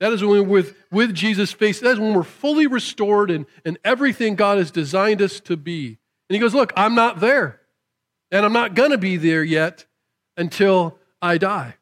That 0.00 0.12
is 0.12 0.22
when 0.22 0.30
we're 0.30 0.42
with, 0.42 0.76
with 0.90 1.14
Jesus' 1.14 1.52
face. 1.52 1.80
That 1.80 1.92
is 1.92 2.00
when 2.00 2.14
we're 2.14 2.24
fully 2.24 2.66
restored 2.66 3.30
and, 3.30 3.46
and 3.64 3.78
everything 3.84 4.34
God 4.34 4.58
has 4.58 4.70
designed 4.70 5.22
us 5.22 5.38
to 5.40 5.56
be. 5.56 5.98
And 6.28 6.34
he 6.34 6.38
goes, 6.38 6.54
Look, 6.54 6.72
I'm 6.76 6.94
not 6.94 7.20
there. 7.20 7.60
And 8.30 8.44
I'm 8.44 8.52
not 8.52 8.74
going 8.74 8.90
to 8.90 8.98
be 8.98 9.16
there 9.16 9.44
yet 9.44 9.86
until 10.36 10.98
I 11.22 11.38
die. 11.38 11.76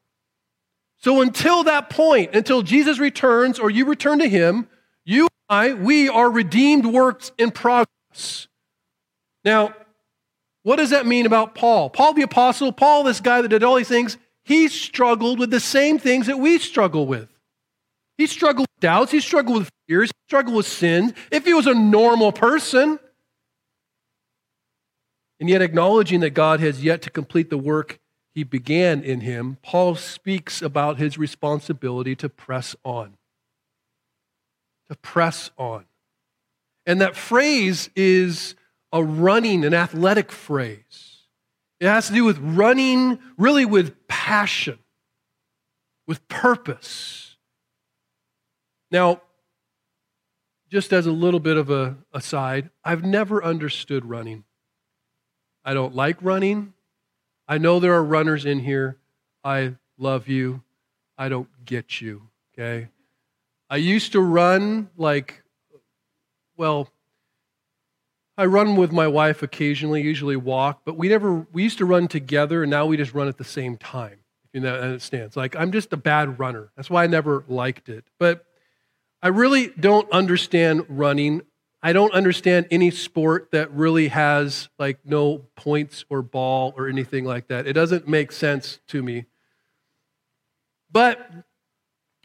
So 0.98 1.22
until 1.22 1.64
that 1.64 1.88
point, 1.88 2.34
until 2.34 2.62
Jesus 2.62 2.98
returns 2.98 3.58
or 3.58 3.70
you 3.70 3.86
return 3.86 4.18
to 4.18 4.28
him, 4.28 4.68
you 5.04 5.22
and 5.22 5.30
I, 5.48 5.72
we 5.72 6.08
are 6.10 6.30
redeemed 6.30 6.84
works 6.84 7.32
in 7.38 7.50
progress. 7.50 8.48
Now, 9.44 9.74
what 10.62 10.76
does 10.76 10.90
that 10.90 11.06
mean 11.06 11.24
about 11.24 11.54
Paul? 11.54 11.88
Paul 11.88 12.12
the 12.12 12.22
apostle, 12.22 12.70
Paul, 12.70 13.02
this 13.04 13.20
guy 13.20 13.40
that 13.40 13.48
did 13.48 13.64
all 13.64 13.76
these 13.76 13.88
things, 13.88 14.18
he 14.44 14.68
struggled 14.68 15.38
with 15.38 15.50
the 15.50 15.60
same 15.60 15.98
things 15.98 16.26
that 16.26 16.38
we 16.38 16.58
struggle 16.58 17.06
with. 17.06 17.28
He 18.18 18.26
struggled 18.26 18.66
with 18.70 18.80
doubts, 18.80 19.12
he 19.12 19.20
struggled 19.20 19.60
with 19.60 19.70
fears, 19.88 20.10
he 20.10 20.28
struggled 20.28 20.56
with 20.56 20.66
sins. 20.66 21.14
If 21.30 21.46
he 21.46 21.54
was 21.54 21.66
a 21.66 21.74
normal 21.74 22.32
person, 22.32 22.98
and 25.38 25.48
yet 25.48 25.62
acknowledging 25.62 26.20
that 26.20 26.30
God 26.30 26.60
has 26.60 26.84
yet 26.84 27.00
to 27.02 27.10
complete 27.10 27.48
the 27.48 27.56
work 27.56 27.99
he 28.34 28.44
began 28.44 29.02
in 29.02 29.20
him, 29.20 29.58
Paul 29.62 29.94
speaks 29.94 30.62
about 30.62 30.98
his 30.98 31.18
responsibility 31.18 32.14
to 32.16 32.28
press 32.28 32.76
on 32.84 33.16
to 34.90 34.96
press 34.96 35.50
on. 35.56 35.84
And 36.84 37.00
that 37.00 37.16
phrase 37.16 37.88
is 37.94 38.56
a 38.92 39.02
running, 39.02 39.64
an 39.64 39.72
athletic 39.72 40.32
phrase. 40.32 41.28
It 41.78 41.86
has 41.86 42.08
to 42.08 42.12
do 42.12 42.24
with 42.24 42.38
running, 42.38 43.20
really 43.38 43.64
with 43.64 44.08
passion, 44.08 44.78
with 46.08 46.26
purpose. 46.28 47.36
Now, 48.90 49.22
just 50.68 50.92
as 50.92 51.06
a 51.06 51.12
little 51.12 51.40
bit 51.40 51.56
of 51.56 51.70
a 51.70 51.96
aside, 52.12 52.70
I've 52.84 53.04
never 53.04 53.42
understood 53.42 54.04
running. 54.04 54.44
I 55.64 55.72
don't 55.72 55.94
like 55.94 56.16
running. 56.20 56.74
I 57.50 57.58
know 57.58 57.80
there 57.80 57.94
are 57.94 58.04
runners 58.04 58.46
in 58.46 58.60
here. 58.60 58.96
I 59.42 59.74
love 59.98 60.28
you. 60.28 60.62
I 61.18 61.28
don't 61.28 61.48
get 61.64 62.00
you, 62.00 62.28
okay? 62.54 62.90
I 63.68 63.76
used 63.76 64.12
to 64.12 64.20
run 64.20 64.88
like, 64.96 65.42
well, 66.56 66.88
I 68.38 68.46
run 68.46 68.76
with 68.76 68.92
my 68.92 69.08
wife 69.08 69.42
occasionally, 69.42 70.00
usually 70.00 70.36
walk, 70.36 70.82
but 70.84 70.96
we 70.96 71.08
never, 71.08 71.44
we 71.52 71.64
used 71.64 71.78
to 71.78 71.84
run 71.84 72.06
together 72.06 72.62
and 72.62 72.70
now 72.70 72.86
we 72.86 72.96
just 72.96 73.14
run 73.14 73.26
at 73.26 73.36
the 73.36 73.42
same 73.42 73.76
time. 73.76 74.20
if 74.44 74.50
You 74.54 74.60
know, 74.60 74.76
understands. 74.76 75.36
Like, 75.36 75.56
I'm 75.56 75.72
just 75.72 75.92
a 75.92 75.96
bad 75.96 76.38
runner. 76.38 76.70
That's 76.76 76.88
why 76.88 77.02
I 77.02 77.08
never 77.08 77.44
liked 77.48 77.88
it. 77.88 78.04
But 78.20 78.44
I 79.22 79.28
really 79.28 79.72
don't 79.78 80.08
understand 80.12 80.86
running. 80.88 81.42
I 81.82 81.92
don't 81.94 82.12
understand 82.12 82.66
any 82.70 82.90
sport 82.90 83.52
that 83.52 83.72
really 83.72 84.08
has 84.08 84.68
like 84.78 84.98
no 85.04 85.38
points 85.56 86.04
or 86.10 86.20
ball 86.20 86.74
or 86.76 86.88
anything 86.88 87.24
like 87.24 87.48
that. 87.48 87.66
It 87.66 87.72
doesn't 87.72 88.06
make 88.06 88.32
sense 88.32 88.80
to 88.88 89.02
me. 89.02 89.24
But 90.92 91.30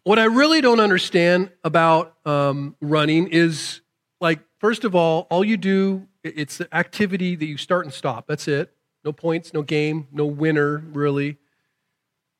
what 0.03 0.19
I 0.19 0.25
really 0.25 0.59
don't 0.59 0.79
understand 0.79 1.51
about 1.63 2.15
um, 2.25 2.75
running 2.81 3.27
is 3.27 3.81
like, 4.19 4.39
first 4.59 4.83
of 4.83 4.93
all, 4.93 5.27
all 5.29 5.43
you 5.43 5.57
do, 5.57 6.07
it's 6.23 6.57
the 6.57 6.75
activity 6.75 7.35
that 7.35 7.45
you 7.45 7.57
start 7.57 7.85
and 7.85 7.93
stop. 7.93 8.27
That's 8.27 8.47
it. 8.47 8.71
No 9.05 9.13
points, 9.13 9.53
no 9.53 9.61
game, 9.61 10.07
no 10.11 10.25
winner, 10.25 10.79
really. 10.79 11.37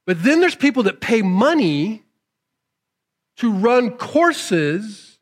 But 0.05 0.21
then 0.23 0.41
there's 0.41 0.55
people 0.55 0.83
that 0.83 0.99
pay 0.99 1.21
money 1.21 2.03
to 3.37 3.51
run 3.51 3.91
courses 3.91 5.14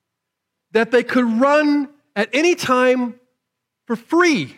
that 0.74 0.92
they 0.92 1.04
could 1.04 1.26
run 1.40 1.90
at 2.16 2.30
any 2.34 2.56
time 2.56 3.20
for 3.88 3.96
free. 3.96 4.58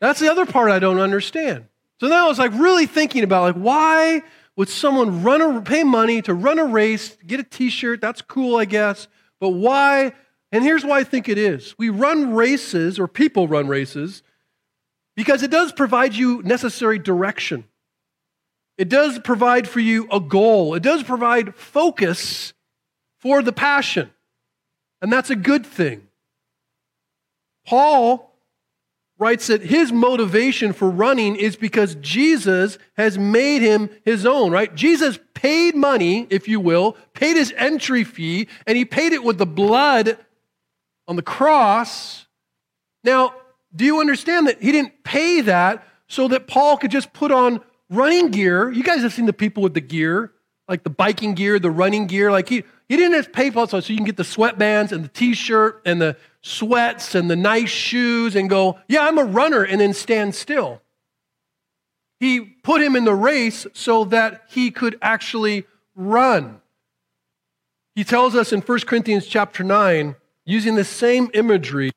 That's 0.00 0.20
the 0.20 0.30
other 0.30 0.46
part 0.46 0.70
I 0.70 0.78
don't 0.78 1.00
understand. 1.00 1.66
So 2.00 2.08
now 2.08 2.26
I 2.26 2.28
was 2.28 2.38
like 2.38 2.52
really 2.52 2.86
thinking 2.86 3.24
about 3.24 3.42
like 3.42 3.62
why 3.62 4.22
would 4.56 4.68
someone 4.68 5.22
run 5.22 5.40
a 5.40 5.60
pay 5.60 5.84
money 5.84 6.20
to 6.22 6.34
run 6.34 6.58
a 6.58 6.64
race, 6.64 7.16
get 7.26 7.40
a 7.40 7.44
t-shirt, 7.44 8.00
that's 8.00 8.22
cool 8.22 8.56
I 8.56 8.64
guess, 8.64 9.08
but 9.40 9.50
why? 9.50 10.12
And 10.50 10.64
here's 10.64 10.84
why 10.84 11.00
I 11.00 11.04
think 11.04 11.28
it 11.28 11.38
is. 11.38 11.74
We 11.78 11.90
run 11.90 12.34
races 12.34 12.98
or 12.98 13.06
people 13.06 13.46
run 13.48 13.68
races 13.68 14.22
because 15.14 15.42
it 15.42 15.50
does 15.50 15.72
provide 15.72 16.14
you 16.14 16.42
necessary 16.42 16.98
direction. 16.98 17.64
It 18.78 18.88
does 18.88 19.18
provide 19.18 19.68
for 19.68 19.80
you 19.80 20.08
a 20.10 20.20
goal. 20.20 20.74
It 20.74 20.82
does 20.82 21.02
provide 21.02 21.56
focus 21.56 22.54
for 23.18 23.42
the 23.42 23.52
passion. 23.52 24.10
And 25.00 25.12
that's 25.12 25.30
a 25.30 25.36
good 25.36 25.64
thing. 25.64 26.08
Paul 27.66 28.28
writes 29.18 29.48
that 29.48 29.62
his 29.62 29.92
motivation 29.92 30.72
for 30.72 30.88
running 30.88 31.36
is 31.36 31.56
because 31.56 31.96
Jesus 31.96 32.78
has 32.96 33.18
made 33.18 33.62
him 33.62 33.90
his 34.04 34.24
own, 34.24 34.52
right? 34.52 34.72
Jesus 34.74 35.18
paid 35.34 35.74
money, 35.74 36.26
if 36.30 36.46
you 36.46 36.60
will, 36.60 36.96
paid 37.14 37.36
his 37.36 37.52
entry 37.56 38.04
fee, 38.04 38.48
and 38.66 38.78
he 38.78 38.84
paid 38.84 39.12
it 39.12 39.24
with 39.24 39.38
the 39.38 39.46
blood 39.46 40.16
on 41.08 41.16
the 41.16 41.22
cross. 41.22 42.26
Now, 43.02 43.34
do 43.74 43.84
you 43.84 44.00
understand 44.00 44.46
that 44.46 44.62
he 44.62 44.72
didn't 44.72 45.04
pay 45.04 45.40
that 45.42 45.86
so 46.06 46.28
that 46.28 46.46
Paul 46.46 46.76
could 46.76 46.90
just 46.90 47.12
put 47.12 47.32
on 47.32 47.60
running 47.90 48.30
gear? 48.30 48.70
You 48.70 48.82
guys 48.82 49.02
have 49.02 49.12
seen 49.12 49.26
the 49.26 49.32
people 49.32 49.62
with 49.62 49.74
the 49.74 49.80
gear, 49.80 50.32
like 50.68 50.84
the 50.84 50.90
biking 50.90 51.34
gear, 51.34 51.58
the 51.58 51.70
running 51.70 52.06
gear. 52.06 52.30
Like 52.30 52.48
he, 52.48 52.64
he 52.88 52.96
didn't 52.96 53.18
just 53.18 53.32
pay 53.32 53.50
for 53.50 53.64
it 53.64 53.70
so 53.70 53.78
you 53.78 53.96
can 53.96 54.06
get 54.06 54.16
the 54.16 54.22
sweatbands 54.22 54.92
and 54.92 55.04
the 55.04 55.08
t 55.08 55.34
shirt 55.34 55.82
and 55.84 56.00
the 56.00 56.16
sweats 56.40 57.14
and 57.14 57.30
the 57.30 57.36
nice 57.36 57.68
shoes 57.68 58.34
and 58.34 58.48
go, 58.48 58.78
yeah, 58.88 59.06
I'm 59.06 59.18
a 59.18 59.24
runner, 59.24 59.62
and 59.62 59.80
then 59.80 59.92
stand 59.92 60.34
still. 60.34 60.80
He 62.20 62.40
put 62.40 62.80
him 62.80 62.96
in 62.96 63.04
the 63.04 63.14
race 63.14 63.66
so 63.74 64.04
that 64.06 64.44
he 64.48 64.70
could 64.70 64.98
actually 65.02 65.66
run. 65.94 66.60
He 67.94 68.04
tells 68.04 68.34
us 68.34 68.52
in 68.52 68.60
1 68.60 68.80
Corinthians 68.80 69.26
chapter 69.26 69.62
9, 69.62 70.16
using 70.44 70.74
the 70.74 70.84
same 70.84 71.30
imagery, 71.34 71.90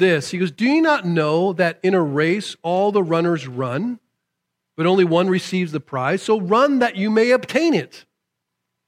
this. 0.00 0.30
He 0.30 0.38
goes, 0.38 0.50
Do 0.50 0.64
you 0.64 0.82
not 0.82 1.06
know 1.06 1.52
that 1.52 1.78
in 1.82 1.94
a 1.94 2.02
race 2.02 2.56
all 2.62 2.90
the 2.90 3.02
runners 3.02 3.46
run, 3.46 4.00
but 4.76 4.86
only 4.86 5.04
one 5.04 5.28
receives 5.28 5.70
the 5.70 5.80
prize? 5.80 6.22
So 6.22 6.40
run 6.40 6.80
that 6.80 6.96
you 6.96 7.08
may 7.08 7.30
obtain 7.30 7.74
it. 7.74 8.04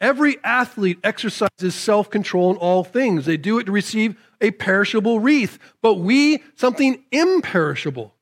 Every 0.03 0.39
athlete 0.43 0.99
exercises 1.05 1.77
self 1.77 2.11
control 2.11 2.51
in 2.51 2.57
all 2.57 2.83
things. 2.83 3.25
They 3.25 3.37
do 3.37 3.61
it 3.61 3.65
to 3.65 3.73
receive 3.73 4.17
a 4.41 4.51
perishable 4.51 5.21
wreath, 5.21 5.61
but 5.81 5.95
we 5.95 6.43
something 6.57 7.05
imperishable. 7.13 8.13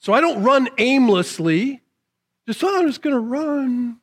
So 0.00 0.12
I 0.12 0.20
don't 0.20 0.42
run 0.42 0.68
aimlessly, 0.76 1.80
just, 2.46 2.62
oh, 2.62 2.78
I'm 2.78 2.86
just 2.86 3.00
going 3.00 3.14
to 3.14 3.20
run. 3.20 3.96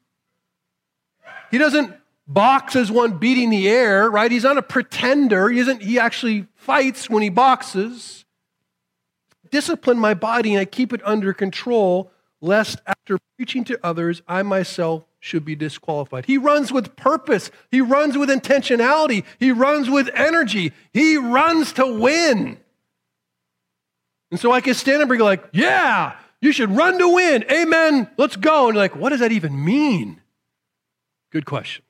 He 1.51 1.59
doesn't 1.59 1.93
box 2.27 2.75
as 2.75 2.89
one 2.91 3.19
beating 3.19 3.51
the 3.51 3.69
air, 3.69 4.09
right? 4.09 4.31
He's 4.31 4.43
not 4.43 4.57
a 4.57 4.63
pretender. 4.63 5.49
He 5.49 5.59
isn't, 5.59 5.83
he 5.83 5.99
actually 5.99 6.47
fights 6.55 7.07
when 7.07 7.21
he 7.21 7.29
boxes. 7.29 8.25
Discipline 9.51 9.99
my 9.99 10.15
body 10.15 10.53
and 10.53 10.61
I 10.61 10.65
keep 10.65 10.93
it 10.93 11.01
under 11.05 11.33
control, 11.33 12.09
lest 12.39 12.81
after 12.87 13.19
preaching 13.37 13.63
to 13.65 13.79
others, 13.83 14.23
I 14.27 14.41
myself 14.41 15.03
should 15.21 15.45
be 15.45 15.55
disqualified. 15.55 16.25
He 16.25 16.37
runs 16.37 16.73
with 16.73 16.95
purpose. 16.95 17.51
He 17.69 17.79
runs 17.79 18.17
with 18.17 18.29
intentionality. 18.29 19.23
He 19.39 19.51
runs 19.51 19.89
with 19.89 20.09
energy. 20.15 20.73
He 20.91 21.15
runs 21.15 21.71
to 21.73 21.85
win. 21.85 22.57
And 24.31 24.39
so 24.39 24.51
I 24.51 24.61
can 24.61 24.73
stand 24.73 24.97
up 24.97 25.09
and 25.09 25.17
be 25.17 25.23
like, 25.23 25.43
yeah, 25.53 26.15
you 26.41 26.51
should 26.51 26.71
run 26.71 26.97
to 26.97 27.07
win. 27.07 27.45
Amen. 27.51 28.09
Let's 28.17 28.35
go. 28.35 28.69
And 28.69 28.77
like, 28.77 28.95
what 28.95 29.09
does 29.09 29.19
that 29.19 29.31
even 29.31 29.63
mean? 29.63 30.19
Good 31.31 31.45
question. 31.45 31.85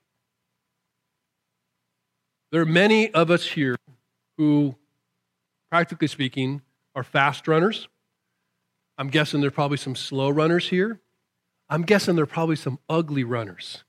There 2.51 2.61
are 2.61 2.65
many 2.65 3.13
of 3.13 3.31
us 3.31 3.45
here 3.45 3.77
who, 4.37 4.75
practically 5.69 6.09
speaking, 6.09 6.61
are 6.95 7.03
fast 7.03 7.47
runners. 7.47 7.87
I'm 8.97 9.07
guessing 9.07 9.39
there 9.39 9.47
are 9.47 9.51
probably 9.51 9.77
some 9.77 9.95
slow 9.95 10.29
runners 10.29 10.67
here. 10.67 10.99
I'm 11.71 11.83
guessing 11.83 12.15
there 12.15 12.23
are 12.23 12.27
probably 12.27 12.57
some 12.57 12.79
ugly 12.89 13.23
runners. 13.23 13.83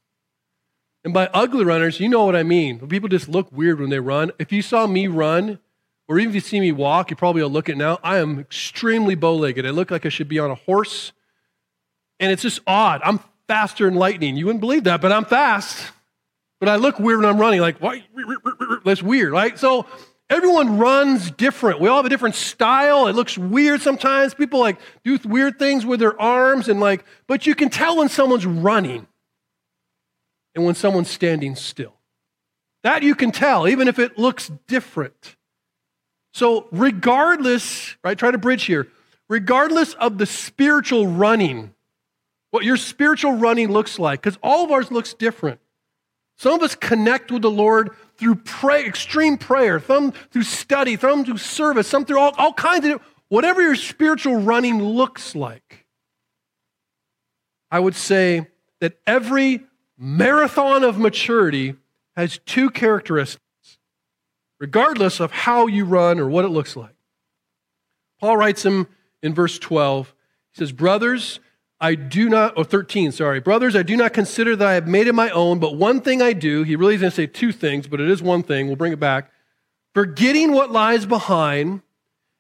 And 1.04 1.12
by 1.12 1.28
ugly 1.34 1.64
runners, 1.64 1.98
you 1.98 2.08
know 2.08 2.24
what 2.24 2.36
I 2.36 2.44
mean. 2.44 2.78
People 2.86 3.08
just 3.08 3.28
look 3.28 3.50
weird 3.50 3.80
when 3.80 3.90
they 3.90 3.98
run. 3.98 4.30
If 4.38 4.52
you 4.52 4.62
saw 4.62 4.86
me 4.86 5.08
run, 5.08 5.58
or 6.06 6.18
even 6.18 6.30
if 6.30 6.34
you 6.36 6.40
see 6.40 6.60
me 6.60 6.70
walk, 6.70 7.10
you 7.10 7.16
probably 7.16 7.42
will 7.42 7.50
look 7.50 7.68
at 7.68 7.76
now. 7.76 7.98
I 8.04 8.18
am 8.18 8.38
extremely 8.38 9.16
bow 9.16 9.34
legged. 9.34 9.66
I 9.66 9.70
look 9.70 9.90
like 9.90 10.06
I 10.06 10.10
should 10.10 10.28
be 10.28 10.38
on 10.38 10.50
a 10.50 10.54
horse. 10.54 11.10
And 12.20 12.30
it's 12.30 12.42
just 12.42 12.60
odd. 12.68 13.00
I'm 13.02 13.18
faster 13.48 13.84
than 13.86 13.94
lightning. 13.94 14.36
You 14.36 14.46
wouldn't 14.46 14.60
believe 14.60 14.84
that, 14.84 15.00
but 15.00 15.10
I'm 15.10 15.24
fast. 15.24 15.90
But 16.60 16.68
I 16.68 16.76
look 16.76 17.00
weird 17.00 17.18
when 17.18 17.28
I'm 17.28 17.38
running, 17.38 17.60
like, 17.60 17.78
why? 17.78 18.04
That's 18.84 19.02
weird, 19.02 19.32
right? 19.32 19.58
So 19.58 19.86
Everyone 20.32 20.78
runs 20.78 21.30
different. 21.30 21.78
We 21.78 21.88
all 21.88 21.98
have 21.98 22.06
a 22.06 22.08
different 22.08 22.36
style. 22.36 23.06
It 23.06 23.14
looks 23.14 23.36
weird 23.36 23.82
sometimes. 23.82 24.32
People 24.32 24.60
like 24.60 24.78
do 25.04 25.18
weird 25.26 25.58
things 25.58 25.84
with 25.84 26.00
their 26.00 26.18
arms 26.18 26.68
and 26.68 26.80
like, 26.80 27.04
but 27.26 27.46
you 27.46 27.54
can 27.54 27.68
tell 27.68 27.98
when 27.98 28.08
someone's 28.08 28.46
running 28.46 29.06
and 30.54 30.64
when 30.64 30.74
someone's 30.74 31.10
standing 31.10 31.54
still. 31.54 31.92
That 32.82 33.02
you 33.02 33.14
can 33.14 33.30
tell, 33.30 33.68
even 33.68 33.88
if 33.88 33.98
it 33.98 34.18
looks 34.18 34.50
different. 34.68 35.36
So, 36.32 36.66
regardless, 36.72 37.94
right, 38.02 38.16
try 38.16 38.30
to 38.30 38.38
bridge 38.38 38.64
here, 38.64 38.88
regardless 39.28 39.92
of 39.94 40.16
the 40.16 40.24
spiritual 40.24 41.06
running, 41.06 41.74
what 42.52 42.64
your 42.64 42.78
spiritual 42.78 43.32
running 43.32 43.70
looks 43.70 43.98
like, 43.98 44.22
because 44.22 44.38
all 44.42 44.64
of 44.64 44.70
ours 44.70 44.90
looks 44.90 45.12
different. 45.12 45.60
Some 46.38 46.54
of 46.54 46.62
us 46.62 46.74
connect 46.74 47.30
with 47.30 47.42
the 47.42 47.50
Lord 47.50 47.90
through 48.22 48.36
pray, 48.36 48.86
extreme 48.86 49.36
prayer, 49.36 49.80
some 49.80 50.12
through 50.12 50.44
study, 50.44 50.96
some 50.96 51.24
through 51.24 51.38
service, 51.38 51.88
some 51.88 52.04
through 52.04 52.20
all, 52.20 52.32
all 52.38 52.52
kinds 52.52 52.86
of 52.86 53.02
whatever 53.28 53.60
your 53.60 53.74
spiritual 53.74 54.36
running 54.36 54.80
looks 54.80 55.34
like. 55.34 55.86
I 57.68 57.80
would 57.80 57.96
say 57.96 58.46
that 58.80 59.00
every 59.08 59.64
marathon 59.98 60.84
of 60.84 60.98
maturity 60.98 61.74
has 62.14 62.38
two 62.46 62.70
characteristics, 62.70 63.78
regardless 64.60 65.18
of 65.18 65.32
how 65.32 65.66
you 65.66 65.84
run 65.84 66.20
or 66.20 66.28
what 66.28 66.44
it 66.44 66.50
looks 66.50 66.76
like. 66.76 66.94
Paul 68.20 68.36
writes 68.36 68.64
him 68.64 68.86
in 69.20 69.34
verse 69.34 69.58
12. 69.58 70.14
He 70.52 70.58
says, 70.58 70.70
Brothers, 70.70 71.40
I 71.82 71.96
do 71.96 72.28
not, 72.28 72.56
or 72.56 72.62
13, 72.62 73.10
sorry. 73.10 73.40
Brothers, 73.40 73.74
I 73.74 73.82
do 73.82 73.96
not 73.96 74.12
consider 74.12 74.54
that 74.54 74.68
I 74.68 74.74
have 74.74 74.86
made 74.86 75.08
it 75.08 75.14
my 75.14 75.30
own, 75.30 75.58
but 75.58 75.74
one 75.74 76.00
thing 76.00 76.22
I 76.22 76.32
do. 76.32 76.62
He 76.62 76.76
really 76.76 76.94
is 76.94 77.00
going 77.00 77.10
to 77.10 77.16
say 77.16 77.26
two 77.26 77.50
things, 77.50 77.88
but 77.88 78.00
it 78.00 78.08
is 78.08 78.22
one 78.22 78.44
thing. 78.44 78.68
We'll 78.68 78.76
bring 78.76 78.92
it 78.92 79.00
back. 79.00 79.32
Forgetting 79.92 80.52
what 80.52 80.70
lies 80.70 81.06
behind 81.06 81.82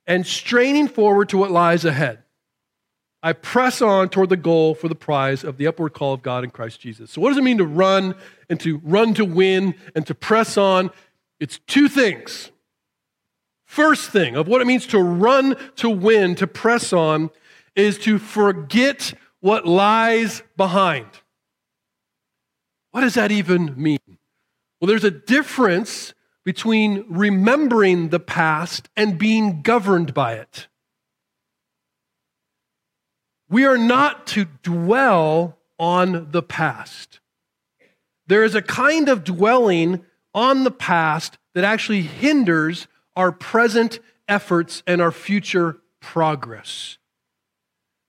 and 0.06 0.24
straining 0.24 0.86
forward 0.86 1.28
to 1.30 1.38
what 1.38 1.50
lies 1.50 1.84
ahead. 1.84 2.20
I 3.20 3.32
press 3.32 3.82
on 3.82 4.10
toward 4.10 4.28
the 4.28 4.36
goal 4.36 4.76
for 4.76 4.88
the 4.88 4.94
prize 4.94 5.42
of 5.42 5.56
the 5.56 5.66
upward 5.66 5.92
call 5.92 6.14
of 6.14 6.22
God 6.22 6.44
in 6.44 6.50
Christ 6.50 6.80
Jesus. 6.80 7.10
So, 7.10 7.20
what 7.20 7.30
does 7.30 7.38
it 7.38 7.44
mean 7.44 7.58
to 7.58 7.64
run 7.64 8.14
and 8.48 8.60
to 8.60 8.78
run 8.78 9.12
to 9.14 9.24
win 9.24 9.74
and 9.96 10.06
to 10.06 10.14
press 10.14 10.56
on? 10.56 10.90
It's 11.40 11.58
two 11.66 11.88
things. 11.88 12.50
First 13.64 14.10
thing 14.10 14.36
of 14.36 14.46
what 14.46 14.60
it 14.60 14.66
means 14.66 14.86
to 14.88 15.00
run 15.00 15.56
to 15.76 15.90
win, 15.90 16.36
to 16.36 16.46
press 16.46 16.92
on, 16.92 17.30
is 17.74 17.98
to 17.98 18.18
forget 18.18 19.14
what 19.42 19.66
lies 19.66 20.42
behind. 20.56 21.08
What 22.92 23.02
does 23.02 23.14
that 23.14 23.32
even 23.32 23.74
mean? 23.76 23.98
Well, 24.80 24.86
there's 24.86 25.04
a 25.04 25.10
difference 25.10 26.14
between 26.44 27.04
remembering 27.08 28.08
the 28.08 28.20
past 28.20 28.88
and 28.96 29.18
being 29.18 29.62
governed 29.62 30.14
by 30.14 30.34
it. 30.34 30.68
We 33.48 33.64
are 33.64 33.76
not 33.76 34.26
to 34.28 34.46
dwell 34.62 35.58
on 35.78 36.30
the 36.30 36.42
past. 36.42 37.20
There 38.28 38.44
is 38.44 38.54
a 38.54 38.62
kind 38.62 39.08
of 39.08 39.24
dwelling 39.24 40.04
on 40.34 40.62
the 40.62 40.70
past 40.70 41.36
that 41.54 41.64
actually 41.64 42.02
hinders 42.02 42.86
our 43.16 43.32
present 43.32 43.98
efforts 44.28 44.84
and 44.86 45.02
our 45.02 45.12
future 45.12 45.78
progress. 46.00 46.98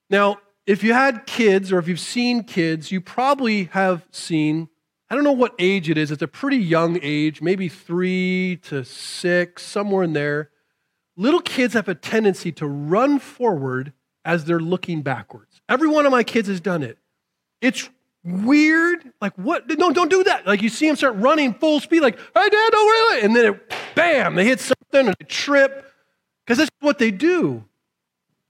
Now, 0.10 0.38
if 0.66 0.84
you 0.84 0.94
had 0.94 1.26
kids 1.26 1.72
or 1.72 1.80
if 1.80 1.88
you've 1.88 2.00
seen 2.00 2.44
kids, 2.44 2.92
you 2.92 3.02
probably 3.02 3.66
have 3.66 4.06
seen, 4.12 4.70
I 5.10 5.16
don't 5.16 5.24
know 5.24 5.32
what 5.32 5.54
age 5.60 5.90
it 5.90 5.98
is, 5.98 6.12
it's 6.12 6.22
a 6.22 6.28
pretty 6.28 6.58
young 6.58 7.00
age, 7.02 7.42
maybe 7.42 7.68
three 7.68 8.60
to 8.64 8.84
six, 8.84 9.64
somewhere 9.64 10.04
in 10.04 10.14
there. 10.14 10.50
Little 11.16 11.42
kids 11.42 11.74
have 11.74 11.88
a 11.88 11.96
tendency 11.96 12.52
to 12.54 12.68
run 12.68 13.20
forward 13.20 13.94
as 14.26 14.46
they're 14.46 14.60
looking 14.60 15.02
backwards. 15.02 15.62
Every 15.68 15.88
one 15.88 16.06
of 16.06 16.12
my 16.12 16.24
kids 16.24 16.48
has 16.48 16.62
done 16.62 16.82
it. 16.82 16.98
It's 17.62 17.90
weird. 18.24 19.12
Like, 19.22 19.34
what? 19.36 19.68
No, 19.78 19.92
don't 19.92 20.10
do 20.10 20.24
that. 20.24 20.48
Like, 20.48 20.62
you 20.62 20.70
see 20.70 20.88
them 20.88 20.96
start 20.96 21.16
running 21.18 21.54
full 21.54 21.80
speed, 21.82 22.02
like, 22.02 22.18
hey, 22.18 22.50
Dad, 22.50 22.72
don't 22.72 22.88
really. 22.88 23.22
And 23.22 23.36
then, 23.36 23.54
it, 23.54 23.74
bam, 23.96 24.36
they 24.36 24.46
hit 24.46 24.60
something 24.60 25.08
and 25.08 25.16
they 25.20 25.26
trip 25.26 25.86
because 26.46 26.58
that's 26.58 26.72
what 26.80 27.00
they 27.00 27.12
do. 27.12 27.66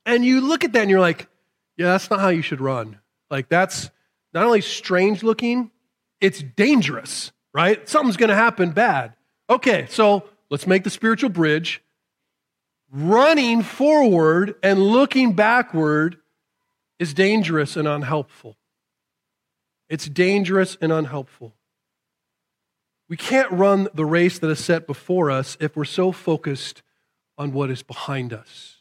And 0.06 0.24
you 0.24 0.42
look 0.42 0.64
at 0.64 0.74
that 0.74 0.82
and 0.82 0.90
you're 0.90 1.00
like, 1.00 1.28
yeah, 1.78 1.88
that's 1.88 2.10
not 2.10 2.20
how 2.20 2.30
you 2.30 2.42
should 2.42 2.62
run. 2.62 3.00
Like, 3.30 3.50
that's 3.50 3.90
not 4.34 4.46
only 4.46 4.62
strange 4.62 5.24
looking, 5.24 5.72
it's 6.22 6.42
dangerous, 6.42 7.32
right? 7.54 7.88
Something's 7.88 8.18
going 8.18 8.30
to 8.30 8.36
happen 8.36 8.72
bad. 8.72 9.14
Okay, 9.50 9.88
so 9.90 10.24
let's 10.50 10.68
make 10.68 10.84
the 10.84 10.90
spiritual 10.90 11.30
bridge. 11.30 11.82
Running 12.92 13.64
forward 13.64 14.56
and 14.62 14.80
looking 14.80 15.34
backward 15.34 16.18
is 17.00 17.14
dangerous 17.14 17.76
and 17.76 17.88
unhelpful. 17.88 18.56
It's 19.90 20.08
dangerous 20.08 20.78
and 20.80 20.92
unhelpful. 20.92 21.56
We 23.10 23.18
can't 23.18 23.52
run 23.52 23.90
the 23.94 24.06
race 24.06 24.40
that 24.40 24.50
is 24.50 24.64
set 24.64 24.88
before 24.88 25.30
us 25.30 25.58
if 25.60 25.76
we're 25.76 25.86
so 25.86 26.12
focused 26.12 26.82
on 27.38 27.52
what 27.52 27.70
is 27.70 27.84
behind 27.84 28.32
us. 28.34 28.73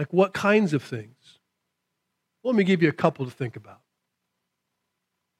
Like 0.00 0.14
what 0.14 0.32
kinds 0.32 0.72
of 0.72 0.82
things? 0.82 1.38
Let 2.42 2.54
me 2.54 2.64
give 2.64 2.82
you 2.82 2.88
a 2.88 2.92
couple 2.92 3.26
to 3.26 3.30
think 3.30 3.54
about 3.54 3.80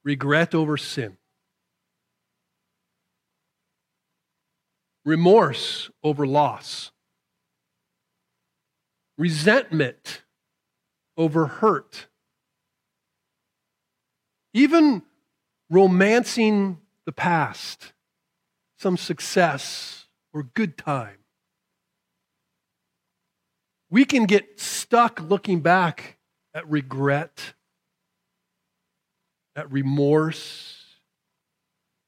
regret 0.04 0.54
over 0.54 0.76
sin, 0.76 1.16
remorse 5.06 5.90
over 6.02 6.26
loss, 6.26 6.90
resentment 9.16 10.24
over 11.16 11.46
hurt, 11.46 12.08
even 14.52 15.00
romancing 15.70 16.76
the 17.06 17.12
past, 17.12 17.94
some 18.76 18.98
success 18.98 20.06
or 20.34 20.42
good 20.42 20.76
time. 20.76 21.19
We 23.90 24.04
can 24.04 24.24
get 24.24 24.60
stuck 24.60 25.20
looking 25.20 25.60
back 25.60 26.16
at 26.54 26.68
regret, 26.68 27.54
at 29.56 29.70
remorse, 29.70 30.84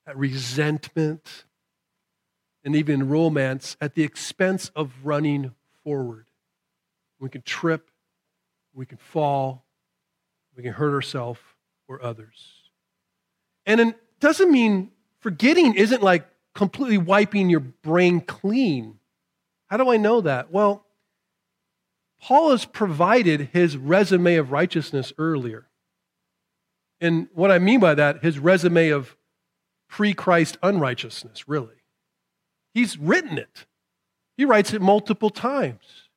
at 0.07 0.17
resentment, 0.17 1.45
and 2.65 2.77
even 2.77 3.09
romance 3.09 3.77
at 3.81 3.95
the 3.95 4.05
expense 4.05 4.71
of 4.77 4.93
running 5.03 5.53
forward. 5.83 6.27
We 7.19 7.29
can 7.29 7.43
trip, 7.43 7.91
we 8.73 8.87
can 8.87 8.99
fall, 8.99 9.65
we 10.57 10.63
can 10.63 10.73
hurt 10.73 10.95
ourselves 10.95 11.41
or 11.89 12.03
others. 12.03 12.71
And 13.67 13.81
it 13.81 13.97
doesn't 14.21 14.51
mean 14.51 14.93
forgetting 15.21 15.75
isn't 15.75 16.03
like 16.03 16.29
completely 16.55 16.99
wiping 16.99 17.51
your 17.51 17.61
brain 17.61 18.21
clean. 18.21 18.99
How 19.67 19.77
do 19.77 19.91
I 19.91 19.97
know 19.97 20.21
that? 20.21 20.53
Well, 20.53 20.85
Paul 22.23 22.53
has 22.53 22.65
provided 22.65 23.51
his 23.53 23.77
resume 23.77 24.37
of 24.37 24.53
righteousness 24.53 25.13
earlier. 25.19 25.67
And 27.01 27.27
what 27.35 27.51
I 27.51 27.59
mean 27.59 27.81
by 27.81 27.95
that, 27.95 28.23
his 28.23 28.39
resume 28.39 28.91
of 28.91 29.17
pre 29.89 30.15
Christ 30.15 30.57
unrighteousness, 30.63 31.49
really. 31.49 31.75
He's 32.73 32.97
written 32.97 33.39
it, 33.39 33.67
he 34.37 34.45
writes 34.45 34.73
it 34.73 34.81
multiple 34.81 35.31
times. 35.31 36.09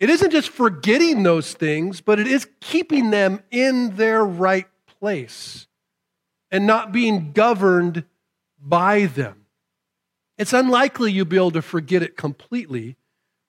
It 0.00 0.10
isn't 0.10 0.30
just 0.30 0.50
forgetting 0.50 1.22
those 1.22 1.54
things, 1.54 2.00
but 2.00 2.18
it 2.18 2.26
is 2.26 2.48
keeping 2.60 3.10
them 3.10 3.40
in 3.50 3.96
their 3.96 4.24
right 4.24 4.66
place 5.00 5.66
and 6.50 6.66
not 6.66 6.92
being 6.92 7.32
governed 7.32 8.04
by 8.60 9.06
them. 9.06 9.46
It's 10.36 10.52
unlikely 10.52 11.12
you'll 11.12 11.26
be 11.26 11.36
able 11.36 11.52
to 11.52 11.62
forget 11.62 12.02
it 12.02 12.16
completely, 12.16 12.96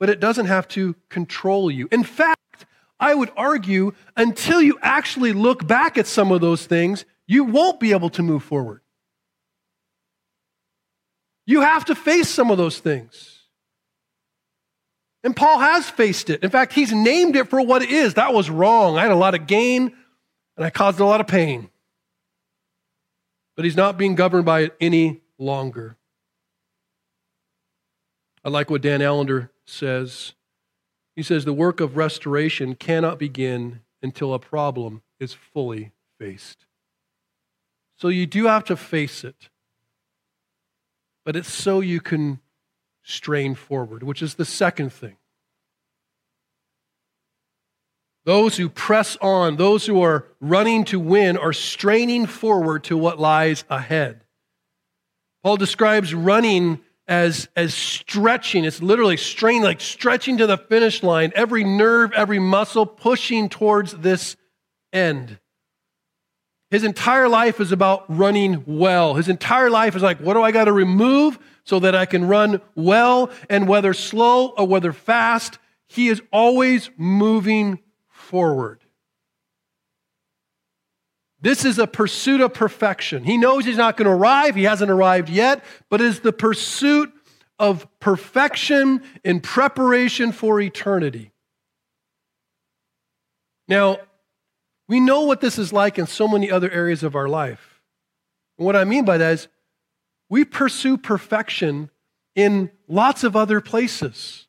but 0.06 0.12
it 0.12 0.20
doesn't 0.20 0.46
have 0.46 0.68
to 0.68 0.94
control 1.10 1.72
you. 1.72 1.88
In 1.92 2.04
fact, 2.04 2.68
I 3.00 3.16
would 3.16 3.32
argue 3.36 3.94
until 4.16 4.62
you 4.62 4.78
actually 4.84 5.34
look 5.34 5.66
back 5.66 5.98
at 5.98 6.06
some 6.06 6.32
of 6.32 6.42
those 6.42 6.68
things, 6.68 7.06
you 7.26 7.44
won't 7.44 7.80
be 7.80 7.92
able 7.92 8.12
to 8.12 8.22
move 8.22 8.44
forward. 8.44 8.82
You 11.48 11.62
have 11.62 11.86
to 11.86 11.96
face 11.96 12.30
some 12.30 12.52
of 12.52 12.60
those 12.60 12.78
things. 12.78 13.40
And 15.24 15.36
Paul 15.36 15.58
has 15.58 15.90
faced 15.90 16.30
it. 16.30 16.44
In 16.44 16.52
fact, 16.52 16.74
he's 16.74 16.92
named 16.92 17.36
it 17.36 17.50
for 17.50 17.60
what 17.60 17.82
it 17.82 17.90
is. 17.90 18.14
That 18.14 18.32
was 18.32 18.48
wrong. 18.48 19.00
I 19.00 19.02
had 19.02 19.12
a 19.12 19.16
lot 19.16 19.34
of 19.34 19.48
gain 19.48 19.92
and 20.56 20.64
I 20.64 20.70
caused 20.70 21.00
a 21.00 21.06
lot 21.06 21.20
of 21.20 21.26
pain 21.26 21.70
but 23.56 23.66
he's 23.66 23.76
not 23.76 23.98
being 23.98 24.16
governed 24.16 24.46
by 24.46 24.62
it 24.62 24.76
any 24.80 25.22
longer. 25.38 25.98
I 28.44 28.50
like 28.50 28.70
what 28.70 28.82
Dan 28.82 29.02
Allender 29.02 29.50
says. 29.66 30.34
He 31.16 31.24
says 31.24 31.46
the 31.46 31.54
work 31.54 31.80
of 31.80 31.98
restoration 31.98 32.76
cannot 32.76 33.20
begin 33.20 33.82
until 34.02 34.34
a 34.34 34.40
problem 34.40 35.02
is 35.20 35.34
fully 35.34 35.92
faced. 36.20 36.66
So 37.98 38.10
you 38.10 38.26
do 38.26 38.46
have 38.46 38.66
to 38.66 38.76
face 38.76 39.24
it, 39.24 39.50
but 41.24 41.36
it's 41.36 41.52
so 41.52 41.80
you 41.80 42.02
can 42.02 42.40
strain 43.04 43.56
forward, 43.56 44.04
which 44.04 44.22
is 44.22 44.36
the 44.36 44.46
second 44.46 44.92
thing. 44.92 45.16
Those 48.26 48.58
who 48.58 48.70
press 48.70 49.18
on, 49.22 49.56
those 49.56 49.86
who 49.86 50.02
are 50.02 50.28
running 50.42 50.84
to 50.86 51.00
win, 51.00 51.38
are 51.38 51.54
straining 51.54 52.26
forward 52.26 52.84
to 52.86 52.98
what 52.98 53.20
lies 53.20 53.64
ahead. 53.70 54.22
Paul 55.44 55.58
describes 55.58 56.14
running 56.14 56.82
as, 57.08 57.48
as 57.56 57.74
stretching. 57.74 58.66
It's 58.66 58.82
literally 58.82 59.18
strain, 59.18 59.62
like 59.62 59.82
stretching 59.82 60.38
to 60.38 60.48
the 60.48 60.58
finish 60.58 61.04
line, 61.04 61.32
every 61.36 61.64
nerve, 61.64 62.12
every 62.14 62.40
muscle 62.40 62.86
pushing 62.86 63.50
towards 63.50 63.94
this 63.94 64.36
end. 64.92 65.40
His 66.72 66.84
entire 66.84 67.30
life 67.30 67.60
is 67.60 67.72
about 67.72 68.06
running 68.10 68.64
well. 68.66 69.14
His 69.14 69.30
entire 69.30 69.70
life 69.70 69.96
is 69.96 70.02
like, 70.02 70.20
what 70.20 70.34
do 70.34 70.42
I 70.42 70.52
got 70.52 70.66
to 70.66 70.74
remove 70.74 71.38
so 71.64 71.80
that 71.80 71.96
I 71.96 72.06
can 72.06 72.28
run 72.28 72.60
well? 72.76 73.30
And 73.50 73.68
whether 73.68 73.94
slow 73.94 74.48
or 74.50 74.68
whether 74.68 74.92
fast, 74.92 75.60
he 75.88 76.08
is 76.08 76.22
always 76.34 76.90
moving 76.98 77.80
forward. 78.10 78.85
This 81.46 81.64
is 81.64 81.78
a 81.78 81.86
pursuit 81.86 82.42
of 82.42 82.56
perfection. 82.56 83.24
He 83.24 83.38
knows 83.38 83.66
he's 83.66 83.78
not 83.78 83.98
going 83.98 84.08
to 84.08 84.12
arrive, 84.12 84.56
he 84.56 84.64
hasn't 84.64 84.90
arrived 84.90 85.30
yet, 85.30 85.64
but 85.92 86.02
it 86.02 86.08
is 86.08 86.22
the 86.22 86.34
pursuit 86.34 87.14
of 87.60 87.86
perfection 88.00 89.04
in 89.24 89.42
preparation 89.42 90.32
for 90.32 90.60
eternity. 90.60 91.34
Now, 93.68 94.00
we 94.88 95.00
know 95.00 95.22
what 95.22 95.40
this 95.40 95.60
is 95.60 95.72
like 95.72 96.00
in 96.00 96.08
so 96.08 96.28
many 96.28 96.50
other 96.50 96.72
areas 96.72 97.04
of 97.04 97.16
our 97.16 97.30
life. 97.30 97.80
And 98.58 98.66
what 98.66 98.76
I 98.76 98.84
mean 98.84 99.06
by 99.06 99.20
that 99.20 99.34
is 99.34 99.48
we 100.28 100.46
pursue 100.46 100.98
perfection 100.98 101.92
in 102.34 102.72
lots 102.88 103.24
of 103.24 103.36
other 103.36 103.62
places. 103.62 104.48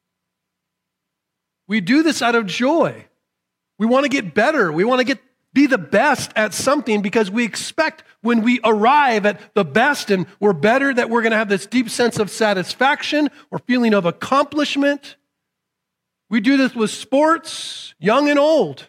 We 1.68 1.82
do 1.82 2.02
this 2.02 2.22
out 2.22 2.34
of 2.34 2.46
joy. 2.46 3.04
We 3.78 3.84
want 3.84 4.04
to 4.04 4.08
get 4.08 4.32
better. 4.32 4.72
We 4.72 4.84
want 4.84 5.00
to 5.00 5.04
get 5.04 5.20
be 5.56 5.66
the 5.66 5.78
best 5.78 6.32
at 6.36 6.52
something 6.52 7.00
because 7.00 7.30
we 7.30 7.42
expect 7.42 8.04
when 8.20 8.42
we 8.42 8.60
arrive 8.62 9.24
at 9.24 9.54
the 9.54 9.64
best 9.64 10.10
and 10.10 10.26
we're 10.38 10.52
better 10.52 10.92
that 10.92 11.08
we're 11.08 11.22
going 11.22 11.30
to 11.30 11.38
have 11.38 11.48
this 11.48 11.64
deep 11.64 11.88
sense 11.88 12.18
of 12.18 12.28
satisfaction 12.30 13.30
or 13.50 13.58
feeling 13.60 13.94
of 13.94 14.04
accomplishment. 14.04 15.16
We 16.28 16.42
do 16.42 16.58
this 16.58 16.74
with 16.74 16.90
sports, 16.90 17.94
young 17.98 18.28
and 18.28 18.38
old. 18.38 18.86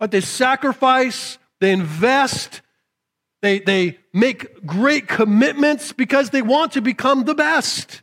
But 0.00 0.10
they 0.10 0.20
sacrifice, 0.20 1.38
they 1.60 1.70
invest, 1.70 2.62
they, 3.40 3.60
they 3.60 3.98
make 4.12 4.66
great 4.66 5.06
commitments 5.06 5.92
because 5.92 6.30
they 6.30 6.42
want 6.42 6.72
to 6.72 6.80
become 6.80 7.26
the 7.26 7.34
best. 7.36 8.02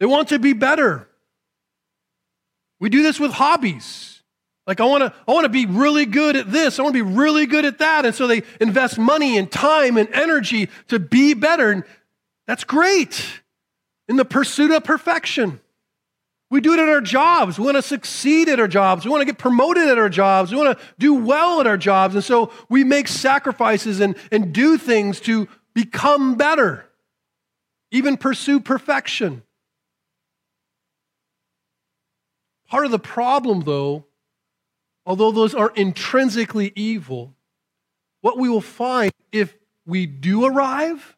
They 0.00 0.06
want 0.06 0.28
to 0.28 0.38
be 0.38 0.54
better. 0.54 1.10
We 2.80 2.88
do 2.88 3.02
this 3.02 3.20
with 3.20 3.32
hobbies. 3.32 4.13
Like 4.66 4.80
I 4.80 4.84
want 4.84 5.02
to 5.02 5.12
I 5.28 5.32
want 5.32 5.44
to 5.44 5.50
be 5.50 5.66
really 5.66 6.06
good 6.06 6.36
at 6.36 6.50
this. 6.50 6.78
I 6.78 6.82
want 6.82 6.94
to 6.94 7.04
be 7.04 7.10
really 7.10 7.46
good 7.46 7.64
at 7.64 7.78
that. 7.78 8.06
And 8.06 8.14
so 8.14 8.26
they 8.26 8.42
invest 8.60 8.98
money 8.98 9.36
and 9.36 9.50
time 9.50 9.96
and 9.96 10.08
energy 10.10 10.68
to 10.88 10.98
be 10.98 11.34
better. 11.34 11.70
And 11.70 11.84
that's 12.46 12.64
great. 12.64 13.26
In 14.08 14.16
the 14.16 14.24
pursuit 14.24 14.70
of 14.70 14.84
perfection. 14.84 15.60
We 16.50 16.60
do 16.60 16.74
it 16.74 16.78
at 16.78 16.88
our 16.88 17.00
jobs. 17.00 17.58
We 17.58 17.64
want 17.64 17.78
to 17.78 17.82
succeed 17.82 18.48
at 18.48 18.60
our 18.60 18.68
jobs. 18.68 19.04
We 19.04 19.10
want 19.10 19.22
to 19.22 19.26
get 19.26 19.38
promoted 19.38 19.88
at 19.88 19.98
our 19.98 20.08
jobs. 20.08 20.52
We 20.52 20.58
want 20.58 20.78
to 20.78 20.84
do 20.98 21.14
well 21.14 21.60
at 21.60 21.66
our 21.66 21.78
jobs. 21.78 22.14
And 22.14 22.22
so 22.22 22.52
we 22.68 22.84
make 22.84 23.08
sacrifices 23.08 23.98
and, 24.00 24.14
and 24.30 24.52
do 24.52 24.78
things 24.78 25.20
to 25.20 25.48
become 25.74 26.36
better, 26.36 26.84
even 27.90 28.16
pursue 28.16 28.60
perfection. 28.60 29.42
Part 32.68 32.84
of 32.84 32.92
the 32.92 32.98
problem, 32.98 33.62
though, 33.62 34.04
although 35.06 35.30
those 35.30 35.54
are 35.54 35.72
intrinsically 35.74 36.72
evil, 36.74 37.34
what 38.20 38.38
we 38.38 38.48
will 38.48 38.60
find 38.60 39.12
if 39.32 39.56
we 39.86 40.06
do 40.06 40.44
arrive, 40.44 41.16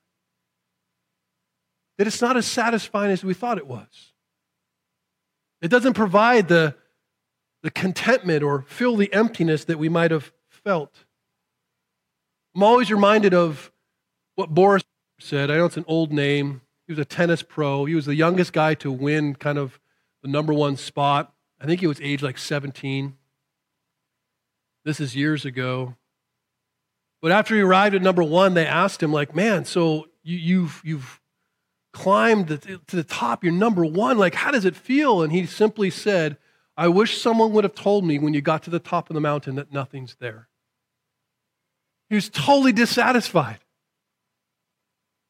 that 1.99 2.07
it's 2.07 2.21
not 2.21 2.37
as 2.37 2.47
satisfying 2.47 3.11
as 3.11 3.25
we 3.25 3.35
thought 3.35 3.59
it 3.59 3.67
was. 3.67 4.13
It 5.63 5.69
doesn't 5.69 5.95
provide 5.95 6.49
the, 6.49 6.75
the 7.63 7.71
contentment 7.71 8.43
or 8.43 8.65
fill 8.69 8.97
the 8.97 9.13
emptiness 9.13 9.65
that 9.65 9.79
we 9.79 9.89
might 9.89 10.11
have 10.11 10.33
felt. 10.49 11.05
I'm 12.55 12.63
always 12.63 12.91
reminded 12.91 13.35
of 13.35 13.71
what 14.35 14.55
Boris 14.55 14.85
said. 15.21 15.51
I 15.51 15.57
know 15.57 15.67
it's 15.67 15.77
an 15.77 15.85
old 15.87 16.13
name. 16.13 16.63
He 16.87 16.93
was 16.93 16.99
a 16.99 17.05
tennis 17.05 17.43
pro. 17.43 17.85
He 17.85 17.95
was 17.95 18.07
the 18.07 18.15
youngest 18.15 18.53
guy 18.53 18.75
to 18.75 18.93
win 18.93 19.35
kind 19.35 19.59
of 19.59 19.81
the 20.23 20.29
number 20.29 20.53
one 20.53 20.77
spot. 20.77 21.33
I 21.61 21.67
think 21.67 21.81
he 21.81 21.87
was 21.87 22.01
age 22.01 22.23
like 22.23 22.39
17. 22.39 23.17
This 24.87 25.01
is 25.01 25.17
years 25.17 25.45
ago. 25.45 25.97
But 27.21 27.33
after 27.33 27.57
he 27.57 27.61
arrived 27.61 27.97
at 27.97 28.03
number 28.03 28.23
one, 28.23 28.55
they 28.55 28.65
asked 28.65 29.03
him, 29.03 29.13
like, 29.13 29.35
man, 29.35 29.65
so 29.65 30.07
you, 30.23 30.37
you've, 30.37 30.81
you've 30.85 31.21
climbed 31.93 32.49
to 32.49 32.97
the 32.97 33.03
top, 33.03 33.43
you're 33.43 33.53
number 33.53 33.85
one. 33.85 34.17
Like, 34.17 34.37
how 34.37 34.53
does 34.53 34.65
it 34.65 34.77
feel? 34.77 35.23
And 35.23 35.33
he 35.33 35.45
simply 35.45 35.91
said, 35.91 36.37
I 36.77 36.87
wish 36.87 37.21
someone 37.21 37.53
would 37.53 37.65
have 37.65 37.75
told 37.75 38.05
me 38.05 38.21
when 38.21 38.33
you 38.33 38.41
got 38.41 38.63
to 38.63 38.71
the 38.71 38.79
top 38.79 39.11
of 39.11 39.15
the 39.15 39.21
mountain 39.21 39.57
that 39.57 39.73
nothing's 39.73 40.15
there. 40.21 40.49
He 42.09 42.15
was 42.15 42.29
totally 42.29 42.73
dissatisfied. 42.73 43.59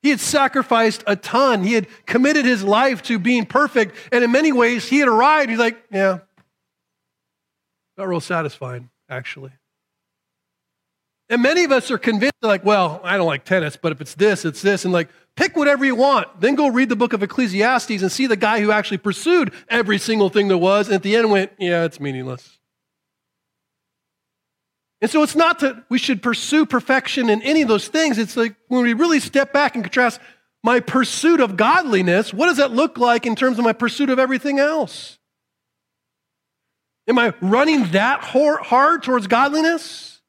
He 0.03 0.11
had 0.11 0.21
sacrificed 0.21 1.03
a 1.07 1.16
ton. 1.16 1.64
He 1.64 1.73
had 1.73 1.87
committed 2.05 2.45
his 2.45 2.62
life 2.62 3.03
to 3.05 3.19
being 3.19 3.47
perfect. 3.47 3.97
And 4.12 4.23
in 4.23 4.31
many 4.31 4.53
ways, 4.53 4.87
he 4.87 4.99
had 4.99 5.09
arrived. 5.09 5.49
He's 5.49 5.59
like, 5.59 5.83
yeah, 5.90 6.19
not 7.97 8.09
real 8.09 8.21
satisfying, 8.21 8.90
actually. 9.09 9.53
And 11.29 11.42
many 11.42 11.64
of 11.64 11.73
us 11.73 11.90
are 11.90 11.99
convinced, 11.99 12.35
like, 12.40 12.64
well, 12.64 13.01
I 13.03 13.16
don't 13.16 13.27
like 13.27 13.45
tennis, 13.45 13.77
but 13.77 13.90
if 13.90 14.01
it's 14.01 14.14
this, 14.14 14.45
it's 14.45 14.62
this. 14.62 14.85
And 14.85 14.92
like, 14.92 15.09
pick 15.35 15.57
whatever 15.57 15.85
you 15.85 15.97
want. 15.97 16.40
Then 16.40 16.55
go 16.55 16.69
read 16.69 16.88
the 16.88 16.97
book 16.97 17.12
of 17.12 17.23
Ecclesiastes 17.23 18.03
and 18.03 18.12
see 18.12 18.29
the 18.29 18.37
guy 18.37 18.61
who 18.61 18.71
actually 18.71 18.99
pursued 18.99 19.53
every 19.69 19.99
single 19.99 20.29
thing 20.29 20.47
there 20.47 20.57
was. 20.57 20.87
And 20.87 20.95
at 20.95 21.03
the 21.03 21.16
end 21.16 21.31
went, 21.31 21.51
yeah, 21.59 21.85
it's 21.85 21.99
meaningless. 21.99 22.59
And 25.01 25.11
so 25.11 25.23
it's 25.23 25.35
not 25.35 25.59
that 25.61 25.85
we 25.88 25.99
should 25.99 26.23
pursue 26.23 26.64
perfection 26.64 27.29
in 27.29 27.42
any 27.42 27.61
of 27.62 27.69
those 27.69 27.88
things. 27.88 28.19
It's 28.19 28.37
like 28.37 28.55
when 28.69 28.83
we 28.83 28.92
really 28.92 29.21
step 29.21 29.53
back 29.53 29.75
and 29.75 29.83
contrast 29.85 30.21
my 30.62 30.81
pursuit 30.81 31.40
of 31.40 31.57
godliness, 31.57 32.33
what 32.33 32.47
does 32.47 32.57
that 32.57 32.71
look 32.71 32.99
like 32.99 33.27
in 33.27 33.37
terms 33.37 33.59
of 33.59 33.64
my 33.64 33.73
pursuit 33.73 34.11
of 34.11 34.19
everything 34.19 34.59
else? 34.59 35.19
Am 37.09 37.19
I 37.19 37.35
running 37.40 37.90
that 37.92 38.21
hard 38.23 39.03
towards 39.03 39.27
godliness? 39.27 40.21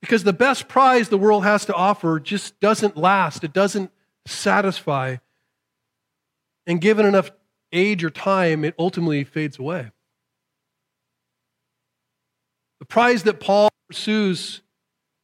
Because 0.00 0.24
the 0.24 0.32
best 0.32 0.68
prize 0.68 1.08
the 1.08 1.18
world 1.18 1.44
has 1.44 1.64
to 1.66 1.74
offer 1.74 2.20
just 2.20 2.58
doesn't 2.60 2.96
last, 2.96 3.44
it 3.44 3.52
doesn't 3.52 3.90
satisfy. 4.26 5.16
And 6.66 6.80
given 6.80 7.06
enough 7.06 7.30
age 7.72 8.04
or 8.04 8.10
time, 8.10 8.64
it 8.64 8.74
ultimately 8.78 9.24
fades 9.24 9.58
away. 9.58 9.90
The 12.78 12.86
prize 12.86 13.22
that 13.24 13.40
Paul 13.40 13.68
pursues 13.88 14.60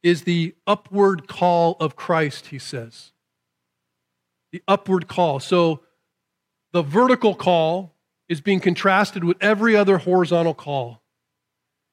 is 0.01 0.23
the 0.23 0.55
upward 0.65 1.27
call 1.27 1.75
of 1.79 1.95
Christ, 1.95 2.47
he 2.47 2.59
says. 2.59 3.11
The 4.51 4.63
upward 4.67 5.07
call. 5.07 5.39
So 5.39 5.81
the 6.71 6.81
vertical 6.81 7.35
call 7.35 7.95
is 8.29 8.39
being 8.39 8.59
contrasted 8.59 9.23
with 9.23 9.35
every 9.41 9.75
other 9.75 9.97
horizontal 9.97 10.53
call. 10.53 11.01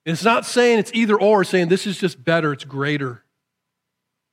It's 0.05 0.23
not 0.23 0.47
saying 0.47 0.79
it's 0.79 0.93
either 0.95 1.21
or, 1.21 1.43
saying 1.43 1.69
this 1.69 1.87
is 1.87 1.99
just 1.99 2.23
better, 2.23 2.53
it's 2.53 2.65
greater. 2.65 3.25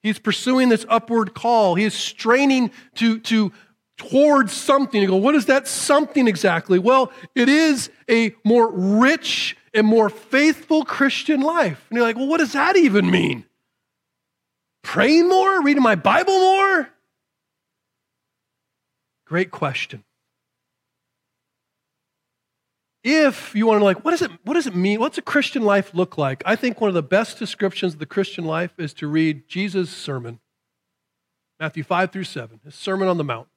He's 0.04 0.20
pursuing 0.20 0.70
this 0.70 0.86
upward 0.89 1.34
call. 1.34 1.76
He 1.76 1.86
is 1.86 1.94
straining 1.94 2.72
to, 2.96 3.20
to 3.22 3.54
towards 3.98 4.52
something. 4.52 5.02
You 5.02 5.08
go, 5.08 5.16
what 5.16 5.34
is 5.34 5.46
that 5.46 5.68
something 5.68 6.28
exactly? 6.28 6.78
Well, 6.78 7.12
it 7.36 7.48
is 7.48 7.89
a 8.10 8.36
more 8.44 8.70
rich 8.70 9.58
and 9.74 9.88
more 9.88 10.10
faithful 10.10 10.84
Christian 10.84 11.42
life. 11.42 11.86
And 11.89 11.98
you're 11.98 12.06
like, 12.06 12.18
well, 12.18 12.28
what 12.28 12.39
does 12.39 12.52
that 12.52 12.76
even 12.76 13.10
mean? 13.10 13.46
Praying 14.84 15.30
more? 15.30 15.63
Reading 15.63 15.82
my 15.82 15.96
Bible 15.96 16.38
more? 16.38 16.89
Great 19.26 19.50
question 19.50 20.04
if 23.04 23.54
you 23.54 23.68
want 23.68 23.82
to 23.82 23.84
like 23.84 24.06
what 24.06 24.12
does 24.12 24.22
it 24.22 24.32
what 24.44 24.54
does 24.54 24.66
it 24.66 24.76
mean 24.76 25.00
what's 25.00 25.18
a 25.18 25.22
christian 25.22 25.63
life 25.63 25.94
look 25.94 26.18
like? 26.18 26.42
I 26.46 26.56
think 26.56 26.80
one 26.80 26.88
of 26.88 26.94
the 26.94 27.04
best 27.04 27.38
descriptions 27.38 27.94
of 27.94 28.00
the 28.00 28.06
christian 28.06 28.46
life 28.46 28.72
is 28.78 28.94
to 28.96 29.08
read 29.08 29.48
jesus 29.48 29.89
sermon 29.89 30.39
matthew 31.60 31.84
5 31.84 32.12
through 32.12 32.24
7 32.24 32.62
his 32.63 32.76
sermon 32.76 33.08
on 33.08 33.18
the 33.18 33.24
mount. 33.24 33.48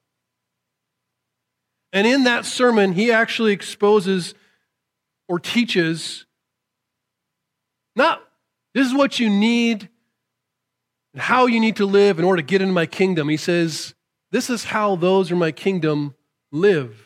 And 1.92 2.06
in 2.06 2.24
that 2.24 2.44
sermon 2.44 2.92
he 2.92 3.12
actually 3.12 3.52
exposes 3.52 4.34
or 5.28 5.38
teaches 5.38 6.26
not 7.94 8.22
this 8.74 8.86
is 8.86 8.94
what 8.94 9.20
you 9.20 9.30
need 9.30 9.88
and 11.14 11.22
how 11.22 11.46
you 11.46 11.60
need 11.60 11.76
to 11.76 11.86
live 11.86 12.18
in 12.18 12.24
order 12.24 12.42
to 12.42 12.46
get 12.46 12.60
into 12.60 12.74
my 12.74 12.84
kingdom. 12.84 13.28
He 13.28 13.38
says 13.38 13.94
this 14.32 14.50
is 14.50 14.64
how 14.64 14.96
those 14.96 15.30
in 15.30 15.38
my 15.38 15.52
kingdom 15.52 16.16
live 16.50 17.05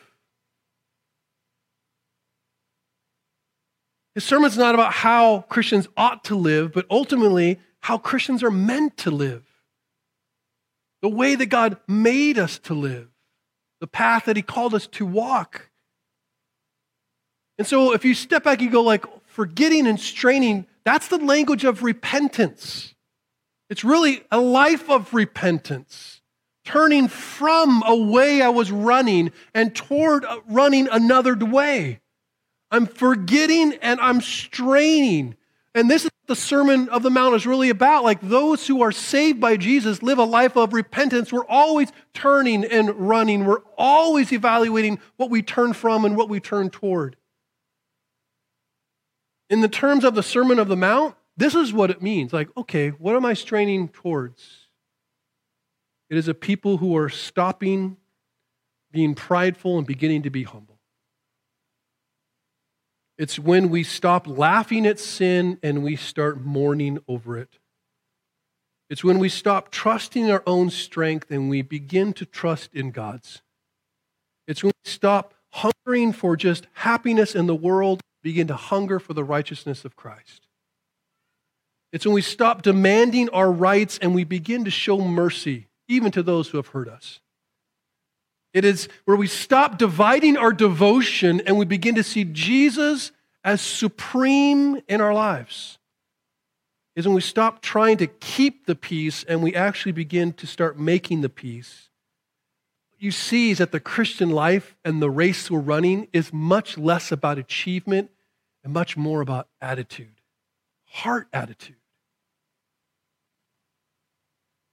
His 4.15 4.23
sermon's 4.23 4.57
not 4.57 4.75
about 4.75 4.93
how 4.93 5.41
Christians 5.49 5.87
ought 5.95 6.23
to 6.25 6.35
live, 6.35 6.73
but 6.73 6.85
ultimately 6.89 7.59
how 7.79 7.97
Christians 7.97 8.43
are 8.43 8.51
meant 8.51 8.97
to 8.97 9.11
live. 9.11 9.43
The 11.01 11.09
way 11.09 11.35
that 11.35 11.47
God 11.47 11.77
made 11.87 12.37
us 12.37 12.59
to 12.59 12.73
live, 12.73 13.07
the 13.79 13.87
path 13.87 14.25
that 14.25 14.35
He 14.35 14.41
called 14.41 14.75
us 14.75 14.87
to 14.87 15.05
walk. 15.05 15.69
And 17.57 17.65
so 17.65 17.93
if 17.93 18.03
you 18.03 18.13
step 18.13 18.43
back, 18.43 18.61
you 18.61 18.69
go 18.69 18.81
like, 18.81 19.05
forgetting 19.25 19.87
and 19.87 19.99
straining, 19.99 20.67
that's 20.83 21.07
the 21.07 21.17
language 21.17 21.63
of 21.63 21.83
repentance. 21.83 22.93
It's 23.69 23.83
really 23.83 24.23
a 24.29 24.39
life 24.39 24.89
of 24.89 25.13
repentance, 25.13 26.21
turning 26.65 27.07
from 27.07 27.81
a 27.87 27.95
way 27.95 28.41
I 28.41 28.49
was 28.49 28.71
running 28.71 29.31
and 29.53 29.73
toward 29.73 30.25
running 30.47 30.89
another 30.91 31.35
way. 31.35 32.01
I'm 32.71 32.85
forgetting 32.85 33.73
and 33.81 33.99
I'm 33.99 34.21
straining. 34.21 35.35
And 35.75 35.89
this 35.89 36.03
is 36.03 36.11
what 36.11 36.27
the 36.27 36.35
Sermon 36.35 36.89
of 36.89 37.03
the 37.03 37.09
Mount 37.09 37.35
is 37.35 37.45
really 37.45 37.69
about. 37.69 38.03
Like 38.03 38.21
those 38.21 38.65
who 38.65 38.81
are 38.81 38.91
saved 38.91 39.39
by 39.39 39.57
Jesus 39.57 40.01
live 40.01 40.17
a 40.17 40.23
life 40.23 40.55
of 40.57 40.73
repentance. 40.73 41.31
We're 41.31 41.45
always 41.45 41.91
turning 42.13 42.65
and 42.65 42.93
running. 42.95 43.45
We're 43.45 43.63
always 43.77 44.31
evaluating 44.31 44.99
what 45.17 45.29
we 45.29 45.41
turn 45.41 45.73
from 45.73 46.05
and 46.05 46.17
what 46.17 46.29
we 46.29 46.39
turn 46.39 46.69
toward. 46.69 47.15
In 49.49 49.61
the 49.61 49.69
terms 49.69 50.05
of 50.05 50.15
the 50.15 50.23
Sermon 50.23 50.59
of 50.59 50.69
the 50.69 50.77
Mount, 50.77 51.15
this 51.35 51.55
is 51.55 51.73
what 51.73 51.89
it 51.89 52.01
means. 52.01 52.31
Like, 52.31 52.49
okay, 52.55 52.89
what 52.89 53.15
am 53.15 53.25
I 53.25 53.33
straining 53.33 53.89
towards? 53.89 54.67
It 56.09 56.17
is 56.17 56.27
a 56.27 56.33
people 56.33 56.77
who 56.77 56.95
are 56.97 57.09
stopping 57.09 57.97
being 58.91 59.15
prideful 59.15 59.77
and 59.77 59.87
beginning 59.87 60.23
to 60.23 60.29
be 60.29 60.43
humble. 60.43 60.70
It's 63.21 63.37
when 63.37 63.69
we 63.69 63.83
stop 63.83 64.25
laughing 64.25 64.87
at 64.87 64.99
sin 64.99 65.59
and 65.61 65.83
we 65.83 65.95
start 65.95 66.41
mourning 66.41 66.97
over 67.07 67.37
it. 67.37 67.59
It's 68.89 69.03
when 69.03 69.19
we 69.19 69.29
stop 69.29 69.69
trusting 69.69 70.31
our 70.31 70.41
own 70.47 70.71
strength 70.71 71.29
and 71.29 71.47
we 71.47 71.61
begin 71.61 72.13
to 72.13 72.25
trust 72.25 72.73
in 72.73 72.89
God's. 72.89 73.43
It's 74.47 74.63
when 74.63 74.73
we 74.83 74.89
stop 74.89 75.35
hungering 75.51 76.13
for 76.13 76.35
just 76.35 76.65
happiness 76.73 77.35
in 77.35 77.45
the 77.45 77.53
world, 77.53 78.01
begin 78.23 78.47
to 78.47 78.55
hunger 78.55 78.99
for 78.99 79.13
the 79.13 79.23
righteousness 79.23 79.85
of 79.85 79.95
Christ. 79.95 80.47
It's 81.93 82.07
when 82.07 82.15
we 82.15 82.23
stop 82.23 82.63
demanding 82.63 83.29
our 83.29 83.51
rights 83.51 83.99
and 84.01 84.15
we 84.15 84.23
begin 84.23 84.65
to 84.65 84.71
show 84.71 84.97
mercy, 84.97 85.67
even 85.87 86.11
to 86.13 86.23
those 86.23 86.49
who 86.49 86.57
have 86.57 86.69
hurt 86.69 86.89
us. 86.89 87.19
It 88.53 88.65
is 88.65 88.89
where 89.05 89.17
we 89.17 89.27
stop 89.27 89.77
dividing 89.77 90.37
our 90.37 90.51
devotion 90.51 91.41
and 91.45 91.57
we 91.57 91.65
begin 91.65 91.95
to 91.95 92.03
see 92.03 92.25
Jesus 92.25 93.11
as 93.43 93.61
supreme 93.61 94.81
in 94.87 95.01
our 95.01 95.13
lives. 95.13 95.77
Is 96.95 97.07
when 97.07 97.15
we 97.15 97.21
stop 97.21 97.61
trying 97.61 97.97
to 97.97 98.07
keep 98.07 98.65
the 98.65 98.75
peace 98.75 99.23
and 99.23 99.41
we 99.41 99.55
actually 99.55 99.93
begin 99.93 100.33
to 100.33 100.45
start 100.45 100.77
making 100.77 101.21
the 101.21 101.29
peace. 101.29 101.89
What 102.91 103.01
you 103.01 103.11
see 103.11 103.51
is 103.51 103.59
that 103.59 103.71
the 103.71 103.79
Christian 103.79 104.29
life 104.29 104.75
and 104.83 105.01
the 105.01 105.09
race 105.09 105.49
we're 105.49 105.59
running 105.59 106.09
is 106.11 106.33
much 106.33 106.77
less 106.77 107.09
about 107.09 107.37
achievement 107.37 108.11
and 108.65 108.73
much 108.73 108.97
more 108.97 109.21
about 109.21 109.47
attitude, 109.61 110.19
heart 110.83 111.29
attitude. 111.31 111.77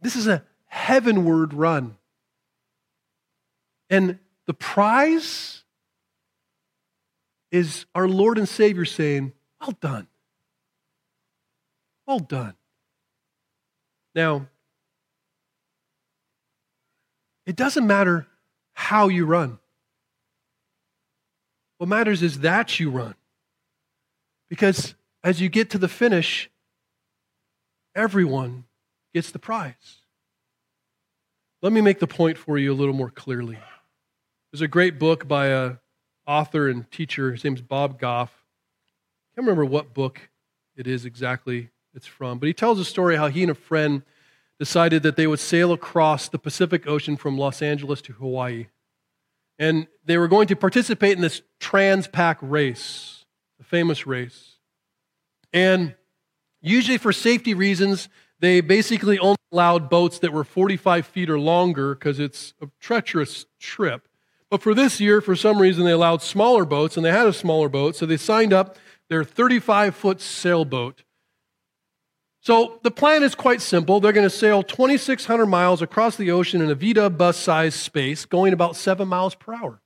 This 0.00 0.16
is 0.16 0.26
a 0.26 0.42
heavenward 0.66 1.54
run. 1.54 1.97
And 3.90 4.18
the 4.46 4.54
prize 4.54 5.64
is 7.50 7.86
our 7.94 8.08
Lord 8.08 8.38
and 8.38 8.48
Savior 8.48 8.84
saying, 8.84 9.32
Well 9.60 9.76
done. 9.80 10.06
Well 12.06 12.18
done. 12.18 12.54
Now, 14.14 14.46
it 17.46 17.56
doesn't 17.56 17.86
matter 17.86 18.26
how 18.72 19.08
you 19.08 19.24
run. 19.24 19.58
What 21.78 21.88
matters 21.88 22.22
is 22.22 22.40
that 22.40 22.80
you 22.80 22.90
run. 22.90 23.14
Because 24.48 24.94
as 25.22 25.40
you 25.40 25.48
get 25.48 25.70
to 25.70 25.78
the 25.78 25.88
finish, 25.88 26.50
everyone 27.94 28.64
gets 29.14 29.30
the 29.30 29.38
prize. 29.38 30.02
Let 31.62 31.72
me 31.72 31.80
make 31.80 31.98
the 31.98 32.06
point 32.06 32.38
for 32.38 32.58
you 32.58 32.72
a 32.72 32.74
little 32.74 32.94
more 32.94 33.10
clearly. 33.10 33.58
There's 34.50 34.62
a 34.62 34.68
great 34.68 34.98
book 34.98 35.28
by 35.28 35.48
a 35.48 35.72
author 36.26 36.70
and 36.70 36.90
teacher. 36.90 37.32
His 37.32 37.44
name's 37.44 37.60
Bob 37.60 38.00
Goff. 38.00 38.30
I 38.30 39.34
can't 39.34 39.46
remember 39.46 39.66
what 39.66 39.92
book 39.92 40.30
it 40.74 40.86
is 40.86 41.04
exactly 41.04 41.68
it's 41.94 42.06
from, 42.06 42.38
but 42.38 42.46
he 42.46 42.54
tells 42.54 42.78
a 42.78 42.84
story 42.84 43.16
how 43.16 43.28
he 43.28 43.42
and 43.42 43.50
a 43.50 43.54
friend 43.54 44.02
decided 44.58 45.02
that 45.02 45.16
they 45.16 45.26
would 45.26 45.38
sail 45.38 45.72
across 45.72 46.28
the 46.28 46.38
Pacific 46.38 46.86
Ocean 46.86 47.16
from 47.16 47.36
Los 47.36 47.60
Angeles 47.60 48.00
to 48.02 48.14
Hawaii. 48.14 48.68
And 49.58 49.86
they 50.04 50.16
were 50.16 50.28
going 50.28 50.48
to 50.48 50.56
participate 50.56 51.16
in 51.16 51.20
this 51.20 51.42
Transpac 51.60 52.38
race, 52.40 53.26
a 53.60 53.64
famous 53.64 54.06
race. 54.06 54.56
And 55.52 55.94
usually, 56.62 56.96
for 56.96 57.12
safety 57.12 57.52
reasons, 57.52 58.08
they 58.40 58.62
basically 58.62 59.18
only 59.18 59.36
allowed 59.52 59.90
boats 59.90 60.20
that 60.20 60.32
were 60.32 60.44
45 60.44 61.06
feet 61.06 61.28
or 61.28 61.38
longer 61.38 61.94
because 61.94 62.18
it's 62.18 62.54
a 62.62 62.68
treacherous 62.80 63.44
trip. 63.58 64.07
But 64.50 64.62
for 64.62 64.74
this 64.74 65.00
year, 65.00 65.20
for 65.20 65.36
some 65.36 65.58
reason, 65.58 65.84
they 65.84 65.92
allowed 65.92 66.22
smaller 66.22 66.64
boats, 66.64 66.96
and 66.96 67.04
they 67.04 67.10
had 67.10 67.26
a 67.26 67.32
smaller 67.32 67.68
boat, 67.68 67.96
so 67.96 68.06
they 68.06 68.16
signed 68.16 68.52
up 68.52 68.78
their 69.08 69.24
35 69.24 69.94
foot 69.94 70.20
sailboat. 70.20 71.02
So 72.40 72.78
the 72.82 72.90
plan 72.90 73.22
is 73.22 73.34
quite 73.34 73.60
simple. 73.60 74.00
They're 74.00 74.12
going 74.12 74.26
to 74.26 74.30
sail 74.34 74.62
2,600 74.62 75.44
miles 75.46 75.82
across 75.82 76.16
the 76.16 76.30
ocean 76.30 76.62
in 76.62 76.70
a 76.70 76.76
VW 76.76 77.16
bus 77.16 77.36
sized 77.36 77.78
space, 77.78 78.24
going 78.24 78.54
about 78.54 78.74
seven 78.74 79.06
miles 79.06 79.34
per 79.34 79.54
hour. 79.54 79.82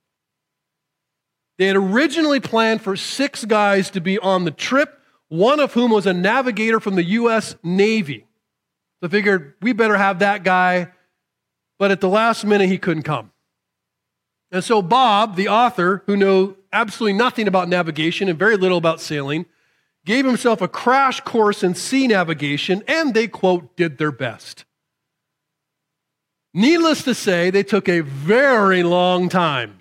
They 1.58 1.66
had 1.66 1.76
originally 1.76 2.40
planned 2.40 2.82
for 2.82 2.94
six 2.94 3.44
guys 3.44 3.90
to 3.90 4.00
be 4.00 4.18
on 4.18 4.44
the 4.44 4.50
trip, 4.50 5.00
one 5.28 5.58
of 5.60 5.72
whom 5.72 5.90
was 5.90 6.06
a 6.06 6.12
navigator 6.12 6.78
from 6.78 6.94
the 6.94 7.04
U.S. 7.04 7.56
Navy. 7.64 8.26
They 9.00 9.08
figured 9.08 9.54
we 9.60 9.72
better 9.72 9.96
have 9.96 10.20
that 10.20 10.44
guy, 10.44 10.92
but 11.80 11.90
at 11.90 12.00
the 12.00 12.08
last 12.08 12.44
minute 12.44 12.68
he 12.68 12.78
couldn't 12.78 13.02
come. 13.02 13.31
And 14.52 14.62
so 14.62 14.82
Bob, 14.82 15.34
the 15.36 15.48
author, 15.48 16.02
who 16.06 16.16
knew 16.16 16.56
absolutely 16.72 17.14
nothing 17.14 17.48
about 17.48 17.70
navigation 17.70 18.28
and 18.28 18.38
very 18.38 18.58
little 18.58 18.76
about 18.76 19.00
sailing, 19.00 19.46
gave 20.04 20.26
himself 20.26 20.60
a 20.60 20.68
crash 20.68 21.20
course 21.20 21.62
in 21.62 21.74
sea 21.74 22.06
navigation, 22.06 22.84
and 22.86 23.14
they, 23.14 23.28
quote, 23.28 23.74
did 23.76 23.96
their 23.96 24.12
best. 24.12 24.66
Needless 26.52 27.02
to 27.04 27.14
say, 27.14 27.48
they 27.48 27.62
took 27.62 27.88
a 27.88 28.00
very 28.00 28.82
long 28.82 29.30
time. 29.30 29.78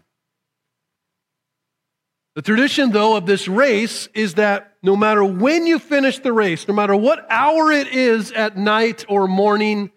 The 2.35 2.41
tradition, 2.41 2.91
though, 2.91 3.17
of 3.17 3.25
this 3.25 3.49
race 3.49 4.07
is 4.13 4.35
that 4.35 4.77
no 4.81 4.95
matter 4.95 5.21
when 5.21 5.67
you 5.67 5.79
finish 5.79 6.19
the 6.19 6.31
race, 6.31 6.65
no 6.65 6.73
matter 6.73 6.95
what 6.95 7.25
hour 7.29 7.73
it 7.73 7.87
is 7.87 8.31
at 8.31 8.55
night 8.55 9.03
or 9.09 9.27
morning, 9.27 9.91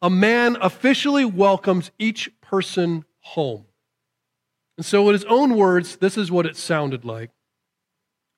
a 0.00 0.08
man 0.08 0.56
officially 0.60 1.24
welcomes 1.24 1.90
each 1.98 2.30
person 2.40 3.04
home. 3.24 3.64
And 4.76 4.86
so, 4.86 5.08
in 5.08 5.12
his 5.12 5.24
own 5.24 5.56
words, 5.56 5.96
this 5.96 6.16
is 6.16 6.30
what 6.30 6.46
it 6.46 6.56
sounded 6.56 7.04
like. 7.04 7.30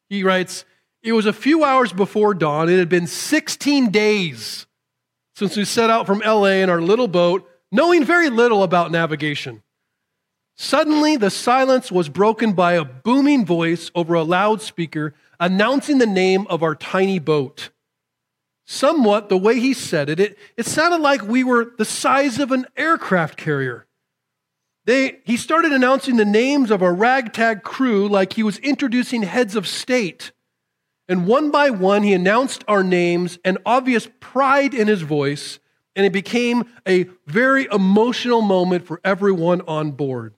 He 0.08 0.22
writes, 0.22 0.64
It 1.02 1.12
was 1.12 1.26
a 1.26 1.32
few 1.32 1.64
hours 1.64 1.92
before 1.92 2.34
dawn. 2.34 2.68
It 2.68 2.78
had 2.78 2.88
been 2.88 3.06
16 3.06 3.90
days 3.90 4.66
since 5.34 5.56
we 5.56 5.64
set 5.64 5.90
out 5.90 6.06
from 6.06 6.20
LA 6.20 6.62
in 6.62 6.70
our 6.70 6.80
little 6.80 7.08
boat, 7.08 7.48
knowing 7.70 8.04
very 8.04 8.30
little 8.30 8.62
about 8.62 8.90
navigation. 8.90 9.62
Suddenly, 10.56 11.16
the 11.16 11.30
silence 11.30 11.92
was 11.92 12.08
broken 12.08 12.52
by 12.52 12.72
a 12.72 12.84
booming 12.84 13.44
voice 13.44 13.90
over 13.94 14.14
a 14.14 14.22
loudspeaker 14.22 15.14
announcing 15.38 15.98
the 15.98 16.06
name 16.06 16.46
of 16.48 16.62
our 16.62 16.74
tiny 16.74 17.18
boat. 17.18 17.70
Somewhat 18.64 19.28
the 19.28 19.36
way 19.36 19.60
he 19.60 19.74
said 19.74 20.08
it, 20.08 20.18
it, 20.18 20.38
it 20.56 20.66
sounded 20.66 21.00
like 21.00 21.22
we 21.22 21.44
were 21.44 21.72
the 21.76 21.84
size 21.84 22.38
of 22.38 22.52
an 22.52 22.66
aircraft 22.76 23.36
carrier. 23.36 23.85
They, 24.86 25.18
he 25.24 25.36
started 25.36 25.72
announcing 25.72 26.16
the 26.16 26.24
names 26.24 26.70
of 26.70 26.80
a 26.80 26.92
ragtag 26.92 27.64
crew 27.64 28.08
like 28.08 28.32
he 28.32 28.44
was 28.44 28.58
introducing 28.58 29.22
heads 29.22 29.56
of 29.56 29.66
state. 29.66 30.30
And 31.08 31.26
one 31.26 31.50
by 31.50 31.70
one, 31.70 32.04
he 32.04 32.12
announced 32.12 32.64
our 32.68 32.84
names 32.84 33.38
and 33.44 33.58
obvious 33.66 34.08
pride 34.20 34.74
in 34.74 34.86
his 34.86 35.02
voice, 35.02 35.58
and 35.96 36.06
it 36.06 36.12
became 36.12 36.64
a 36.86 37.06
very 37.26 37.66
emotional 37.70 38.42
moment 38.42 38.86
for 38.86 39.00
everyone 39.04 39.60
on 39.62 39.90
board. 39.90 40.34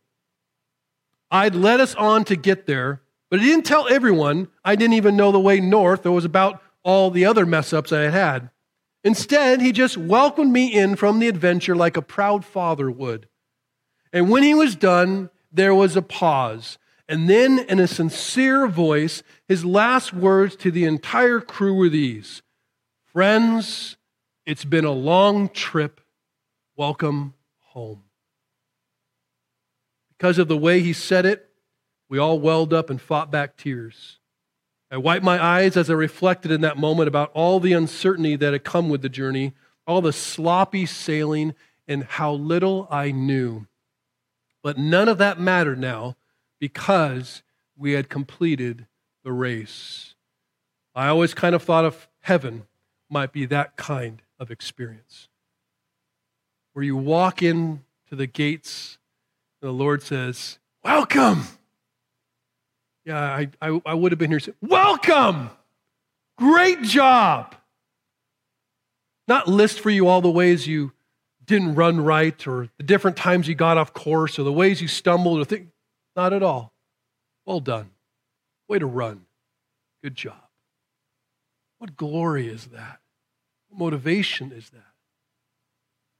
I'd 1.31 1.55
led 1.55 1.81
us 1.81 1.95
on 1.95 2.25
to 2.25 2.37
get 2.37 2.67
there, 2.67 3.03
but 3.31 3.41
he 3.41 3.47
didn't 3.47 3.67
tell 3.67 3.87
everyone 3.89 4.49
I 4.65 4.77
didn't 4.77 4.95
even 4.95 5.17
know 5.17 5.31
the 5.31 5.39
way 5.39 5.61
north 5.61 6.07
or 6.07 6.13
was 6.13 6.25
about 6.25 6.63
all 6.83 7.11
the 7.11 7.27
other 7.27 7.45
mess 7.45 7.75
ups 7.75 7.93
I 7.93 8.03
had 8.03 8.13
had. 8.15 8.51
Instead, 9.05 9.61
he 9.61 9.73
just 9.73 9.99
welcomed 9.99 10.53
me 10.53 10.73
in 10.73 10.97
from 10.97 11.19
the 11.19 11.29
adventure 11.29 11.77
like 11.77 11.99
a 11.99 12.03
proud 12.03 12.47
father 12.47 12.91
would. 12.91 13.29
And 14.12 14.31
when 14.31 14.42
he 14.42 14.55
was 14.55 14.75
done, 14.75 15.31
there 15.53 15.75
was 15.75 15.97
a 15.97 16.03
pause. 16.03 16.79
And 17.09 17.29
then, 17.29 17.59
in 17.59 17.81
a 17.81 17.87
sincere 17.87 18.66
voice, 18.66 19.23
his 19.47 19.64
last 19.64 20.12
words 20.12 20.57
to 20.57 20.71
the 20.71 20.85
entire 20.85 21.40
crew 21.40 21.75
were 21.75 21.88
these 21.88 22.42
Friends, 23.07 23.97
it's 24.44 24.64
been 24.64 24.85
a 24.85 24.92
long 24.92 25.49
trip. 25.49 26.01
Welcome 26.77 27.35
home. 27.59 28.05
Because 30.16 30.38
of 30.38 30.49
the 30.49 30.57
way 30.57 30.81
he 30.81 30.92
said 30.92 31.27
it, 31.27 31.49
we 32.09 32.18
all 32.18 32.40
welled 32.40 32.73
up 32.73 32.90
and 32.90 33.01
fought 33.01 33.31
back 33.31 33.57
tears. 33.57 34.18
I 34.90 34.97
wiped 34.97 35.25
my 35.25 35.42
eyes 35.42 35.77
as 35.77 35.90
I 35.90 35.94
reflected 35.94 36.51
in 36.51 36.62
that 36.62 36.79
moment 36.79 37.09
about 37.09 37.31
all 37.35 37.61
the 37.61 37.73
uncertainty 37.73 38.37
that 38.37 38.53
had 38.53 38.64
come 38.64 38.88
with 38.88 39.03
the 39.03 39.09
journey, 39.09 39.55
all 39.87 40.01
the 40.01 40.12
sloppy 40.12 40.87
sailing, 40.87 41.55
and 41.87 42.05
how 42.05 42.33
little 42.33 42.88
I 42.90 43.11
knew. 43.11 43.66
But 44.62 44.79
none 44.79 45.09
of 45.09 45.18
that 45.18 45.40
mattered 45.40 45.79
now 45.79 46.16
because 46.59 47.42
we 47.77 47.92
had 47.92 48.09
completed 48.09 48.87
the 49.25 49.33
race. 49.33 50.14
I 50.94 51.09
always 51.09 51.35
kind 51.35 51.55
of 51.55 51.62
thought 51.62 51.85
of 51.85 52.09
heaven 52.21 52.66
might 53.09 53.33
be 53.33 53.47
that 53.47 53.77
kind 53.77 54.23
of 54.38 54.51
experience 54.51 55.29
where 56.73 56.85
you 56.85 56.97
walk 56.97 57.42
in 57.42 57.83
to 58.09 58.14
the 58.14 58.27
gates 58.27 58.99
and 59.61 59.68
the 59.68 59.73
Lord 59.73 60.03
says, 60.03 60.59
Welcome. 60.85 61.42
Yeah, 63.05 63.18
I, 63.18 63.49
I, 63.61 63.81
I 63.85 63.94
would 63.94 64.12
have 64.12 64.18
been 64.18 64.31
here 64.31 64.38
saying, 64.38 64.57
Welcome. 64.61 65.51
Great 66.37 66.83
job. 66.83 67.57
Not 69.27 69.49
list 69.49 69.81
for 69.81 69.90
you 69.90 70.07
all 70.07 70.21
the 70.21 70.31
ways 70.31 70.68
you 70.68 70.92
didn't 71.49 71.75
run 71.75 72.01
right 72.01 72.47
or 72.47 72.69
the 72.77 72.85
different 72.85 73.17
times 73.17 73.49
you 73.49 73.55
got 73.55 73.77
off 73.77 73.93
course 73.93 74.39
or 74.39 74.45
the 74.45 74.53
ways 74.53 74.81
you 74.81 74.87
stumbled 74.87 75.41
or 75.41 75.45
think 75.45 75.69
not 76.15 76.33
at 76.33 76.43
all. 76.43 76.73
Well 77.45 77.61
done. 77.61 77.91
Way 78.69 78.79
to 78.79 78.87
run. 78.87 79.23
Good 80.03 80.15
job. 80.15 80.37
What 81.79 81.97
glory 81.97 82.49
is 82.49 82.67
that? 82.67 83.01
What 83.69 83.79
motivation 83.79 84.53
is 84.53 84.71
that? 84.71 84.83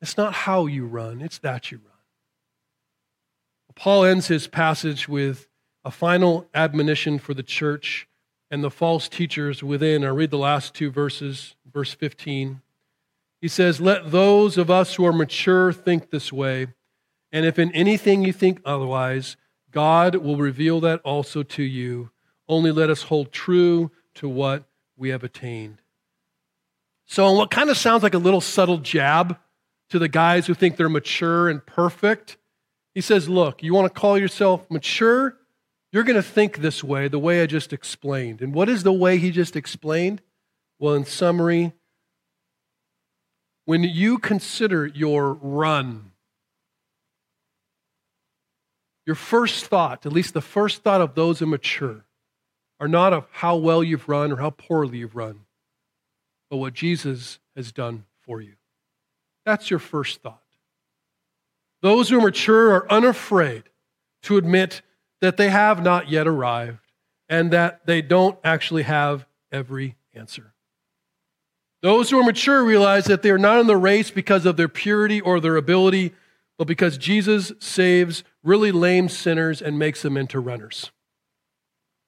It's 0.01 0.17
not 0.17 0.33
how 0.33 0.67
you 0.67 0.87
run 0.87 1.21
it's 1.21 1.39
that 1.39 1.71
you 1.71 1.79
run. 1.79 1.87
Paul 3.75 4.05
ends 4.05 4.27
his 4.27 4.49
passage 4.49 5.09
with 5.09 5.47
a 5.85 5.91
final 5.93 6.49
admonition 6.53 7.21
for 7.21 7.33
the 7.33 7.45
church 7.45 8.09
and 8.51 8.65
the 8.65 8.71
false 8.71 9.09
teachers 9.09 9.63
within. 9.63 10.05
I 10.05 10.09
read 10.09 10.31
the 10.31 10.39
last 10.39 10.75
two 10.75 10.91
verses 10.91 11.55
verse 11.73 11.93
15 11.93 12.61
he 13.41 13.49
says, 13.49 13.81
Let 13.81 14.11
those 14.11 14.59
of 14.59 14.71
us 14.71 14.95
who 14.95 15.07
are 15.07 15.13
mature 15.13 15.73
think 15.73 16.11
this 16.11 16.33
way, 16.33 16.69
and 17.33 17.45
if 17.45 17.59
in 17.59 17.73
anything 17.73 18.25
you 18.25 18.33
think 18.33 18.61
otherwise, 18.65 19.37
God 19.71 20.17
will 20.17 20.37
reveal 20.37 20.81
that 20.81 21.01
also 21.03 21.43
to 21.43 21.63
you. 21.63 22.11
Only 22.49 22.73
let 22.73 22.91
us 22.91 23.03
hold 23.03 23.33
true 23.33 23.91
to 24.15 24.29
what 24.29 24.65
we 24.97 25.11
have 25.11 25.23
attained. 25.23 25.83
So, 27.07 27.29
in 27.31 27.37
what 27.37 27.51
kind 27.51 27.71
of 27.71 27.77
sounds 27.77 28.03
like 28.03 28.15
a 28.15 28.19
little 28.19 28.41
subtle 28.41 28.79
jab 28.79 29.39
to 29.91 29.99
the 29.99 30.09
guys 30.09 30.47
who 30.47 30.55
think 30.55 30.77
they're 30.77 30.89
mature 30.89 31.49
and 31.49 31.65
perfect, 31.65 32.37
he 32.95 33.01
says, 33.01 33.29
Look, 33.29 33.63
you 33.63 33.75
want 33.75 33.93
to 33.93 34.01
call 34.01 34.19
yourself 34.19 34.71
mature? 34.71 35.37
You're 35.93 36.05
going 36.05 36.17
to 36.17 36.23
think 36.23 36.59
this 36.59 36.85
way, 36.85 37.09
the 37.09 37.19
way 37.19 37.41
I 37.43 37.47
just 37.47 37.73
explained. 37.73 38.43
And 38.43 38.53
what 38.53 38.69
is 38.69 38.83
the 38.83 38.93
way 38.93 39.17
he 39.17 39.31
just 39.31 39.57
explained? 39.57 40.21
Well, 40.79 40.95
in 40.95 41.07
summary, 41.07 41.73
when 43.69 43.83
you 43.83 44.17
consider 44.17 44.87
your 44.87 45.35
run, 45.35 46.11
your 49.05 49.15
first 49.15 49.67
thought, 49.67 50.07
at 50.07 50.13
least 50.13 50.33
the 50.33 50.41
first 50.41 50.83
thought 50.83 51.03
of 51.03 51.15
those 51.15 51.43
immature, 51.43 52.07
are 52.81 52.89
not 52.89 53.13
of 53.13 53.27
how 53.31 53.57
well 53.57 53.85
you've 53.85 54.09
run 54.09 54.33
or 54.33 54.37
how 54.37 54.49
poorly 54.49 54.97
you've 54.97 55.15
run, 55.15 55.41
but 56.49 56.57
what 56.57 56.73
Jesus 56.73 57.41
has 57.57 57.71
done 57.71 58.07
for 58.23 58.41
you. 58.41 58.55
That's 59.45 59.69
your 59.69 59.81
first 59.81 60.23
thought. 60.23 60.41
Those 61.83 62.09
who 62.09 62.21
are 62.21 62.23
mature 62.23 62.73
are 62.73 62.91
unafraid 62.91 63.65
to 64.23 64.39
admit 64.39 64.81
that 65.21 65.37
they 65.37 65.51
have 65.51 65.83
not 65.83 66.09
yet 66.09 66.27
arrived 66.27 66.91
and 67.29 67.51
that 67.51 67.85
they 67.85 68.01
don't 68.01 68.39
actually 68.43 68.85
have 68.85 69.27
every 69.53 69.97
answer. 70.15 70.55
Those 71.83 72.11
who 72.11 72.19
are 72.19 72.25
mature 72.25 72.65
realize 72.65 73.05
that 73.05 73.23
they 73.23 73.31
are 73.31 73.39
not 73.39 73.61
in 73.61 73.67
the 73.67 73.77
race 73.77 74.11
because 74.11 74.47
of 74.47 74.57
their 74.57 74.69
purity 74.69 75.21
or 75.21 75.39
their 75.39 75.57
ability, 75.57 76.13
but 76.57 76.67
because 76.67 76.99
Jesus 76.99 77.53
saves 77.61 78.25
really 78.43 78.73
lame 78.73 79.09
sinners 79.09 79.63
and 79.63 79.79
makes 79.79 80.03
them 80.03 80.17
into 80.17 80.41
runners. 80.41 80.91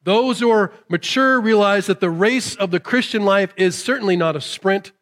Those 0.02 0.40
who 0.40 0.50
are 0.50 0.72
mature 0.88 1.40
realize 1.40 1.86
that 1.86 2.00
the 2.00 2.10
race 2.10 2.56
of 2.56 2.70
the 2.70 2.80
Christian 2.80 3.24
life 3.24 3.52
is 3.56 3.76
certainly 3.76 4.16
not 4.16 4.34
a 4.34 4.40
sprint, 4.40 4.92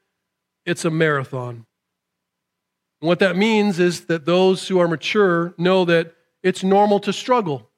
it's 0.67 0.85
a 0.85 0.91
marathon. 0.91 1.67
And 3.01 3.09
what 3.09 3.21
that 3.21 3.37
means 3.37 3.79
is 3.79 4.07
that 4.07 4.27
those 4.27 4.69
who 4.69 4.79
are 4.81 4.89
mature 4.89 5.55
know 5.57 5.85
that 5.85 6.15
it's 6.43 6.65
normal 6.65 7.01
to 7.01 7.13
struggle. 7.13 7.71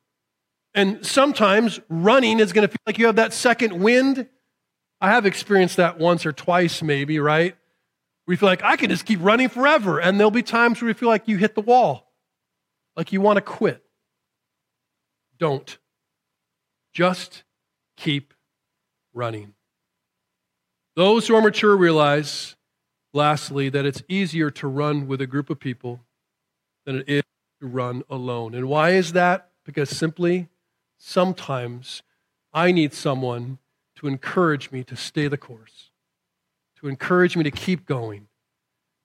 And 0.74 1.04
sometimes 1.04 1.80
running 1.88 2.40
is 2.40 2.52
going 2.52 2.66
to 2.66 2.72
feel 2.72 2.82
like 2.86 2.98
you 2.98 3.06
have 3.06 3.16
that 3.16 3.32
second 3.32 3.80
wind. 3.80 4.28
I 5.00 5.10
have 5.10 5.24
experienced 5.24 5.76
that 5.78 5.98
once 5.98 6.26
or 6.26 6.32
twice, 6.32 6.82
maybe, 6.82 7.18
right? 7.18 7.56
We 8.26 8.36
feel 8.36 8.48
like 8.48 8.62
I 8.62 8.76
can 8.76 8.90
just 8.90 9.06
keep 9.06 9.18
running 9.22 9.48
forever. 9.48 9.98
And 9.98 10.18
there'll 10.18 10.30
be 10.30 10.42
times 10.42 10.80
where 10.80 10.88
you 10.88 10.94
feel 10.94 11.08
like 11.08 11.26
you 11.26 11.36
hit 11.36 11.54
the 11.54 11.62
wall, 11.62 12.12
like 12.96 13.12
you 13.12 13.20
want 13.20 13.36
to 13.36 13.40
quit. 13.40 13.82
Don't. 15.38 15.78
Just 16.92 17.44
keep 17.96 18.34
running. 19.14 19.54
Those 20.96 21.26
who 21.26 21.34
are 21.34 21.40
mature 21.40 21.74
realize, 21.74 22.56
lastly, 23.14 23.70
that 23.70 23.86
it's 23.86 24.02
easier 24.08 24.50
to 24.50 24.68
run 24.68 25.06
with 25.06 25.20
a 25.20 25.26
group 25.26 25.48
of 25.48 25.58
people 25.58 26.00
than 26.84 26.96
it 26.96 27.04
is 27.08 27.22
to 27.60 27.66
run 27.66 28.02
alone. 28.10 28.54
And 28.54 28.68
why 28.68 28.90
is 28.90 29.12
that? 29.12 29.50
Because 29.64 29.88
simply, 29.88 30.48
sometimes 30.98 32.02
I 32.52 32.72
need 32.72 32.92
someone 32.92 33.58
to 34.00 34.06
encourage 34.06 34.70
me 34.70 34.82
to 34.82 34.96
stay 34.96 35.28
the 35.28 35.36
course, 35.36 35.90
to 36.80 36.88
encourage 36.88 37.36
me 37.36 37.44
to 37.44 37.50
keep 37.50 37.84
going, 37.84 38.28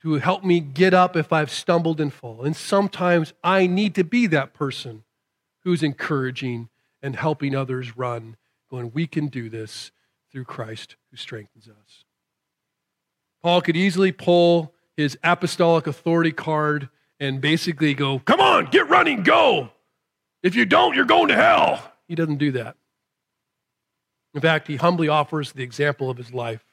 to 0.02 0.16
help 0.16 0.46
me 0.46 0.62
get 0.62 0.93
up 0.93 1.18
if 1.18 1.34
I've 1.34 1.52
stumbled 1.52 2.00
and 2.00 2.14
fall. 2.14 2.43
And 2.43 2.56
sometimes 2.56 3.34
I 3.43 3.68
need 3.68 3.93
to 3.96 4.06
be 4.06 4.26
that 4.28 4.54
person 4.54 5.04
who's 5.66 5.84
encouraging 5.84 6.70
and 7.02 7.18
helping 7.18 7.54
others 7.54 7.98
run, 7.98 8.38
going, 8.72 8.91
we 8.93 9.06
can 9.06 9.28
do 9.28 9.50
this 9.50 9.91
through 10.32 10.46
Christ 10.46 10.96
who 11.12 11.18
strengthens 11.18 11.68
us. 11.68 12.06
Paul 13.43 13.62
could 13.62 13.76
easily 13.76 14.14
pull 14.14 14.74
his 14.96 15.18
apostolic 15.26 15.88
authority 15.88 16.32
card 16.32 16.88
and 17.20 17.41
basically 17.41 17.93
go, 17.93 18.20
Come 18.20 18.39
on, 18.39 18.68
get 18.68 18.88
running, 18.88 19.24
go. 19.24 19.72
If 20.41 20.56
you 20.56 20.64
don't, 20.64 20.96
you're 20.96 21.04
going 21.04 21.28
to 21.28 21.36
hell. 21.36 21.91
He 22.08 22.16
doesn't 22.16 22.38
do 22.38 22.54
that. 22.54 22.78
In 24.36 24.41
fact, 24.41 24.67
he 24.67 24.75
humbly 24.75 25.07
offers 25.07 25.53
the 25.53 25.63
example 25.63 26.09
of 26.09 26.17
his 26.17 26.33
life. 26.33 26.65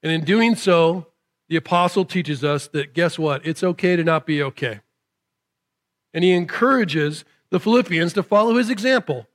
And 0.00 0.12
in 0.12 0.24
doing 0.24 0.54
so, 0.54 1.08
the 1.48 1.56
apostle 1.56 2.04
teaches 2.04 2.44
us 2.44 2.68
that 2.68 2.94
guess 2.94 3.18
what? 3.18 3.44
It's 3.44 3.64
okay 3.64 3.96
to 3.96 4.04
not 4.04 4.26
be 4.26 4.40
okay. 4.44 4.80
And 6.14 6.22
he 6.22 6.30
encourages 6.30 7.24
the 7.50 7.58
Philippians 7.58 8.12
to 8.12 8.22
follow 8.22 8.56
his 8.56 8.70
example. 8.70 9.26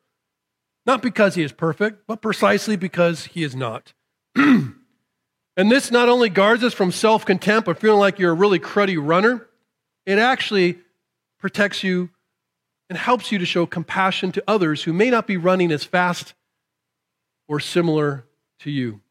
Not 0.86 1.02
because 1.02 1.36
he 1.36 1.44
is 1.44 1.52
perfect, 1.52 2.08
but 2.08 2.22
precisely 2.22 2.78
because 2.78 3.26
he 3.26 3.44
is 3.44 3.56
not. 3.56 3.94
and 4.36 4.76
this 5.58 5.92
not 5.92 6.08
only 6.08 6.30
guards 6.30 6.64
us 6.64 6.74
from 6.74 6.92
self 6.92 7.26
contempt 7.26 7.68
or 7.68 7.76
feeling 7.76 8.00
like 8.00 8.20
you're 8.20 8.32
a 8.32 8.36
really 8.36 8.60
cruddy 8.60 8.98
runner, 8.98 9.46
it 10.06 10.18
actually 10.18 10.80
protects 11.40 11.84
you 11.84 12.10
and 12.90 12.98
helps 12.98 13.34
you 13.34 13.40
to 13.40 13.46
show 13.46 13.66
compassion 13.66 14.32
to 14.32 14.44
others 14.48 14.84
who 14.84 14.94
may 14.94 15.10
not 15.10 15.28
be 15.28 15.36
running 15.36 15.72
as 15.74 15.84
fast 15.84 16.34
or 17.48 17.60
similar 17.60 18.26
to 18.60 18.72
you. 18.72 19.02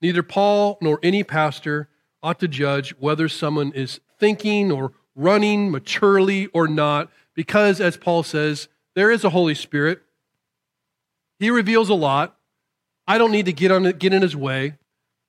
Neither 0.00 0.22
Paul 0.22 0.78
nor 0.80 0.98
any 1.02 1.24
pastor 1.24 1.88
ought 2.22 2.40
to 2.40 2.48
judge 2.48 2.94
whether 2.98 3.28
someone 3.28 3.72
is 3.72 4.00
thinking 4.18 4.70
or 4.72 4.92
running 5.14 5.70
maturely 5.70 6.46
or 6.48 6.66
not 6.68 7.10
because, 7.34 7.80
as 7.80 7.96
Paul 7.96 8.22
says, 8.22 8.68
there 8.94 9.10
is 9.10 9.24
a 9.24 9.30
Holy 9.30 9.54
Spirit. 9.54 10.02
He 11.38 11.50
reveals 11.50 11.88
a 11.88 11.94
lot. 11.94 12.36
I 13.06 13.18
don't 13.18 13.32
need 13.32 13.46
to 13.46 13.52
get, 13.52 13.70
on, 13.70 13.82
get 13.92 14.12
in 14.12 14.22
his 14.22 14.36
way. 14.36 14.74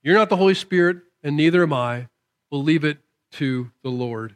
You're 0.03 0.15
not 0.15 0.29
the 0.29 0.37
Holy 0.37 0.53
Spirit, 0.53 0.97
and 1.23 1.35
neither 1.35 1.63
am 1.63 1.73
I. 1.73 2.07
We'll 2.51 2.63
leave 2.63 2.83
it 2.83 2.99
to 3.33 3.71
the 3.83 3.89
Lord. 3.89 4.35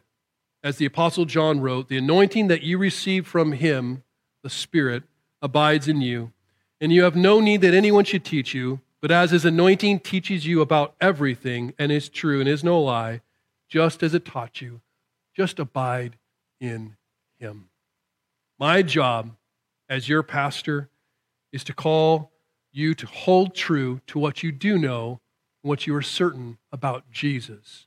As 0.62 0.76
the 0.76 0.86
Apostle 0.86 1.24
John 1.24 1.60
wrote, 1.60 1.88
the 1.88 1.96
anointing 1.96 2.48
that 2.48 2.62
you 2.62 2.76
receive 2.76 3.26
from 3.26 3.52
him, 3.52 4.02
the 4.42 4.50
Spirit, 4.50 5.04
abides 5.40 5.88
in 5.88 6.02
you, 6.02 6.32
and 6.80 6.92
you 6.92 7.02
have 7.02 7.16
no 7.16 7.40
need 7.40 7.60
that 7.60 7.74
anyone 7.74 8.04
should 8.04 8.24
teach 8.24 8.54
you, 8.54 8.80
but 9.00 9.10
as 9.10 9.30
his 9.30 9.44
anointing 9.44 10.00
teaches 10.00 10.46
you 10.46 10.60
about 10.60 10.94
everything 11.00 11.74
and 11.78 11.92
is 11.92 12.08
true 12.08 12.40
and 12.40 12.48
is 12.48 12.64
no 12.64 12.80
lie, 12.80 13.20
just 13.68 14.02
as 14.02 14.14
it 14.14 14.24
taught 14.24 14.60
you, 14.60 14.80
just 15.36 15.58
abide 15.58 16.16
in 16.60 16.96
him. 17.38 17.68
My 18.58 18.82
job 18.82 19.32
as 19.88 20.08
your 20.08 20.22
pastor 20.22 20.88
is 21.52 21.64
to 21.64 21.74
call 21.74 22.30
you 22.72 22.94
to 22.94 23.06
hold 23.06 23.54
true 23.54 24.00
to 24.06 24.18
what 24.18 24.42
you 24.42 24.52
do 24.52 24.78
know 24.78 25.20
and 25.62 25.68
what 25.68 25.86
you 25.86 25.94
are 25.94 26.02
certain 26.02 26.58
about 26.72 27.10
Jesus. 27.10 27.86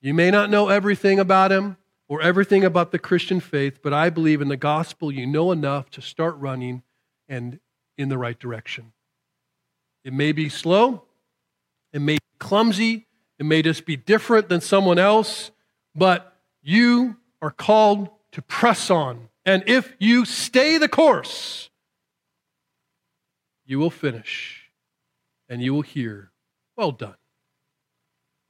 You 0.00 0.14
may 0.14 0.30
not 0.30 0.50
know 0.50 0.68
everything 0.68 1.18
about 1.18 1.52
him 1.52 1.76
or 2.08 2.22
everything 2.22 2.64
about 2.64 2.90
the 2.90 2.98
Christian 2.98 3.40
faith, 3.40 3.80
but 3.82 3.92
I 3.92 4.10
believe 4.10 4.40
in 4.40 4.48
the 4.48 4.56
gospel 4.56 5.12
you 5.12 5.26
know 5.26 5.52
enough 5.52 5.90
to 5.90 6.02
start 6.02 6.36
running 6.38 6.82
and 7.28 7.60
in 7.98 8.08
the 8.08 8.16
right 8.16 8.38
direction. 8.38 8.92
It 10.04 10.14
may 10.14 10.32
be 10.32 10.48
slow, 10.48 11.02
it 11.92 12.00
may 12.00 12.14
be 12.14 12.38
clumsy, 12.38 13.06
it 13.38 13.44
may 13.44 13.60
just 13.60 13.84
be 13.84 13.96
different 13.96 14.48
than 14.48 14.60
someone 14.60 14.98
else, 14.98 15.50
but 15.94 16.36
you 16.62 17.16
are 17.42 17.50
called 17.50 18.08
to 18.32 18.42
press 18.42 18.90
on. 18.90 19.28
And 19.44 19.64
if 19.66 19.94
you 19.98 20.24
stay 20.24 20.78
the 20.78 20.88
course, 20.88 21.68
you 23.66 23.78
will 23.78 23.90
finish 23.90 24.70
and 25.48 25.62
you 25.62 25.74
will 25.74 25.82
hear, 25.82 26.30
Well 26.76 26.92
done. 26.92 27.16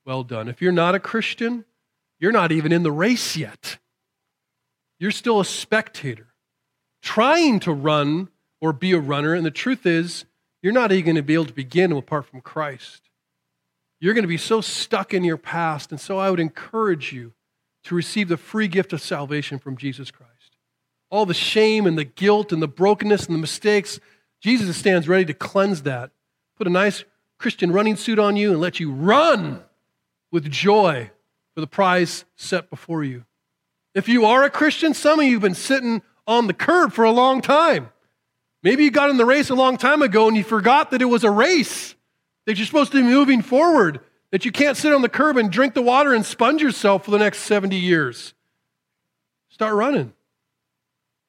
Well 0.04 0.22
done. 0.22 0.48
If 0.48 0.62
you're 0.62 0.72
not 0.72 0.94
a 0.94 1.00
Christian, 1.00 1.64
you're 2.18 2.32
not 2.32 2.52
even 2.52 2.72
in 2.72 2.82
the 2.82 2.92
race 2.92 3.36
yet. 3.36 3.78
You're 4.98 5.10
still 5.10 5.38
a 5.40 5.44
spectator, 5.44 6.28
trying 7.02 7.60
to 7.60 7.72
run 7.72 8.28
or 8.60 8.72
be 8.72 8.92
a 8.92 8.98
runner. 8.98 9.34
And 9.34 9.46
the 9.46 9.50
truth 9.50 9.86
is, 9.86 10.24
you're 10.62 10.72
not 10.72 10.92
even 10.92 11.04
going 11.04 11.16
to 11.16 11.22
be 11.22 11.34
able 11.34 11.46
to 11.46 11.52
begin 11.52 11.92
apart 11.92 12.26
from 12.26 12.40
Christ. 12.40 13.02
You're 14.00 14.14
going 14.14 14.24
to 14.24 14.28
be 14.28 14.36
so 14.36 14.60
stuck 14.60 15.12
in 15.14 15.24
your 15.24 15.36
past. 15.36 15.90
And 15.90 16.00
so 16.00 16.18
I 16.18 16.30
would 16.30 16.40
encourage 16.40 17.12
you 17.12 17.32
to 17.84 17.94
receive 17.94 18.28
the 18.28 18.36
free 18.36 18.68
gift 18.68 18.92
of 18.92 19.00
salvation 19.00 19.58
from 19.58 19.76
Jesus 19.76 20.10
Christ. 20.10 20.56
All 21.10 21.26
the 21.26 21.34
shame 21.34 21.86
and 21.86 21.96
the 21.96 22.04
guilt 22.04 22.52
and 22.52 22.60
the 22.60 22.68
brokenness 22.68 23.26
and 23.26 23.34
the 23.34 23.40
mistakes, 23.40 23.98
Jesus 24.40 24.76
stands 24.76 25.08
ready 25.08 25.24
to 25.24 25.34
cleanse 25.34 25.82
that. 25.82 26.10
Put 26.56 26.66
a 26.66 26.70
nice 26.70 27.04
Christian 27.38 27.72
running 27.72 27.96
suit 27.96 28.18
on 28.18 28.36
you 28.36 28.50
and 28.50 28.60
let 28.60 28.78
you 28.78 28.92
run 28.92 29.62
with 30.30 30.50
joy 30.50 31.10
for 31.54 31.60
the 31.60 31.66
prize 31.66 32.24
set 32.36 32.68
before 32.68 33.04
you. 33.04 33.24
If 33.94 34.08
you 34.08 34.26
are 34.26 34.44
a 34.44 34.50
Christian, 34.50 34.92
some 34.92 35.18
of 35.18 35.26
you 35.26 35.34
have 35.34 35.42
been 35.42 35.54
sitting 35.54 36.02
on 36.26 36.46
the 36.46 36.52
curb 36.52 36.92
for 36.92 37.04
a 37.04 37.10
long 37.10 37.40
time. 37.40 37.90
Maybe 38.62 38.84
you 38.84 38.90
got 38.90 39.10
in 39.10 39.16
the 39.16 39.26
race 39.26 39.50
a 39.50 39.54
long 39.54 39.76
time 39.76 40.02
ago 40.02 40.28
and 40.28 40.36
you 40.36 40.44
forgot 40.44 40.90
that 40.90 41.02
it 41.02 41.06
was 41.06 41.24
a 41.24 41.30
race, 41.30 41.94
that 42.46 42.56
you're 42.56 42.66
supposed 42.66 42.92
to 42.92 42.98
be 42.98 43.04
moving 43.04 43.42
forward 43.42 44.00
that 44.30 44.44
you 44.44 44.52
can't 44.52 44.76
sit 44.76 44.92
on 44.92 45.02
the 45.02 45.08
curb 45.08 45.36
and 45.36 45.50
drink 45.50 45.74
the 45.74 45.82
water 45.82 46.14
and 46.14 46.24
sponge 46.24 46.60
yourself 46.60 47.04
for 47.04 47.10
the 47.10 47.18
next 47.18 47.40
70 47.40 47.76
years. 47.76 48.34
Start 49.48 49.74
running. 49.74 50.12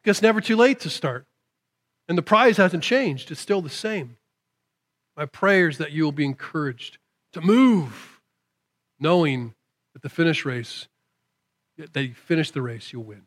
It's 0.03 0.21
never 0.21 0.41
too 0.41 0.55
late 0.55 0.79
to 0.81 0.89
start. 0.89 1.25
And 2.07 2.17
the 2.17 2.23
prize 2.23 2.57
hasn't 2.57 2.83
changed, 2.83 3.31
it's 3.31 3.39
still 3.39 3.61
the 3.61 3.69
same. 3.69 4.17
My 5.15 5.25
prayer 5.25 5.67
is 5.67 5.77
that 5.77 5.91
you 5.91 6.03
will 6.03 6.11
be 6.11 6.25
encouraged 6.25 6.97
to 7.33 7.41
move, 7.41 8.19
knowing 8.99 9.53
that 9.93 10.01
the 10.01 10.09
finish 10.09 10.45
race, 10.45 10.87
that 11.77 12.01
you 12.01 12.13
finish 12.15 12.51
the 12.51 12.61
race, 12.61 12.91
you'll 12.91 13.03
win. 13.03 13.23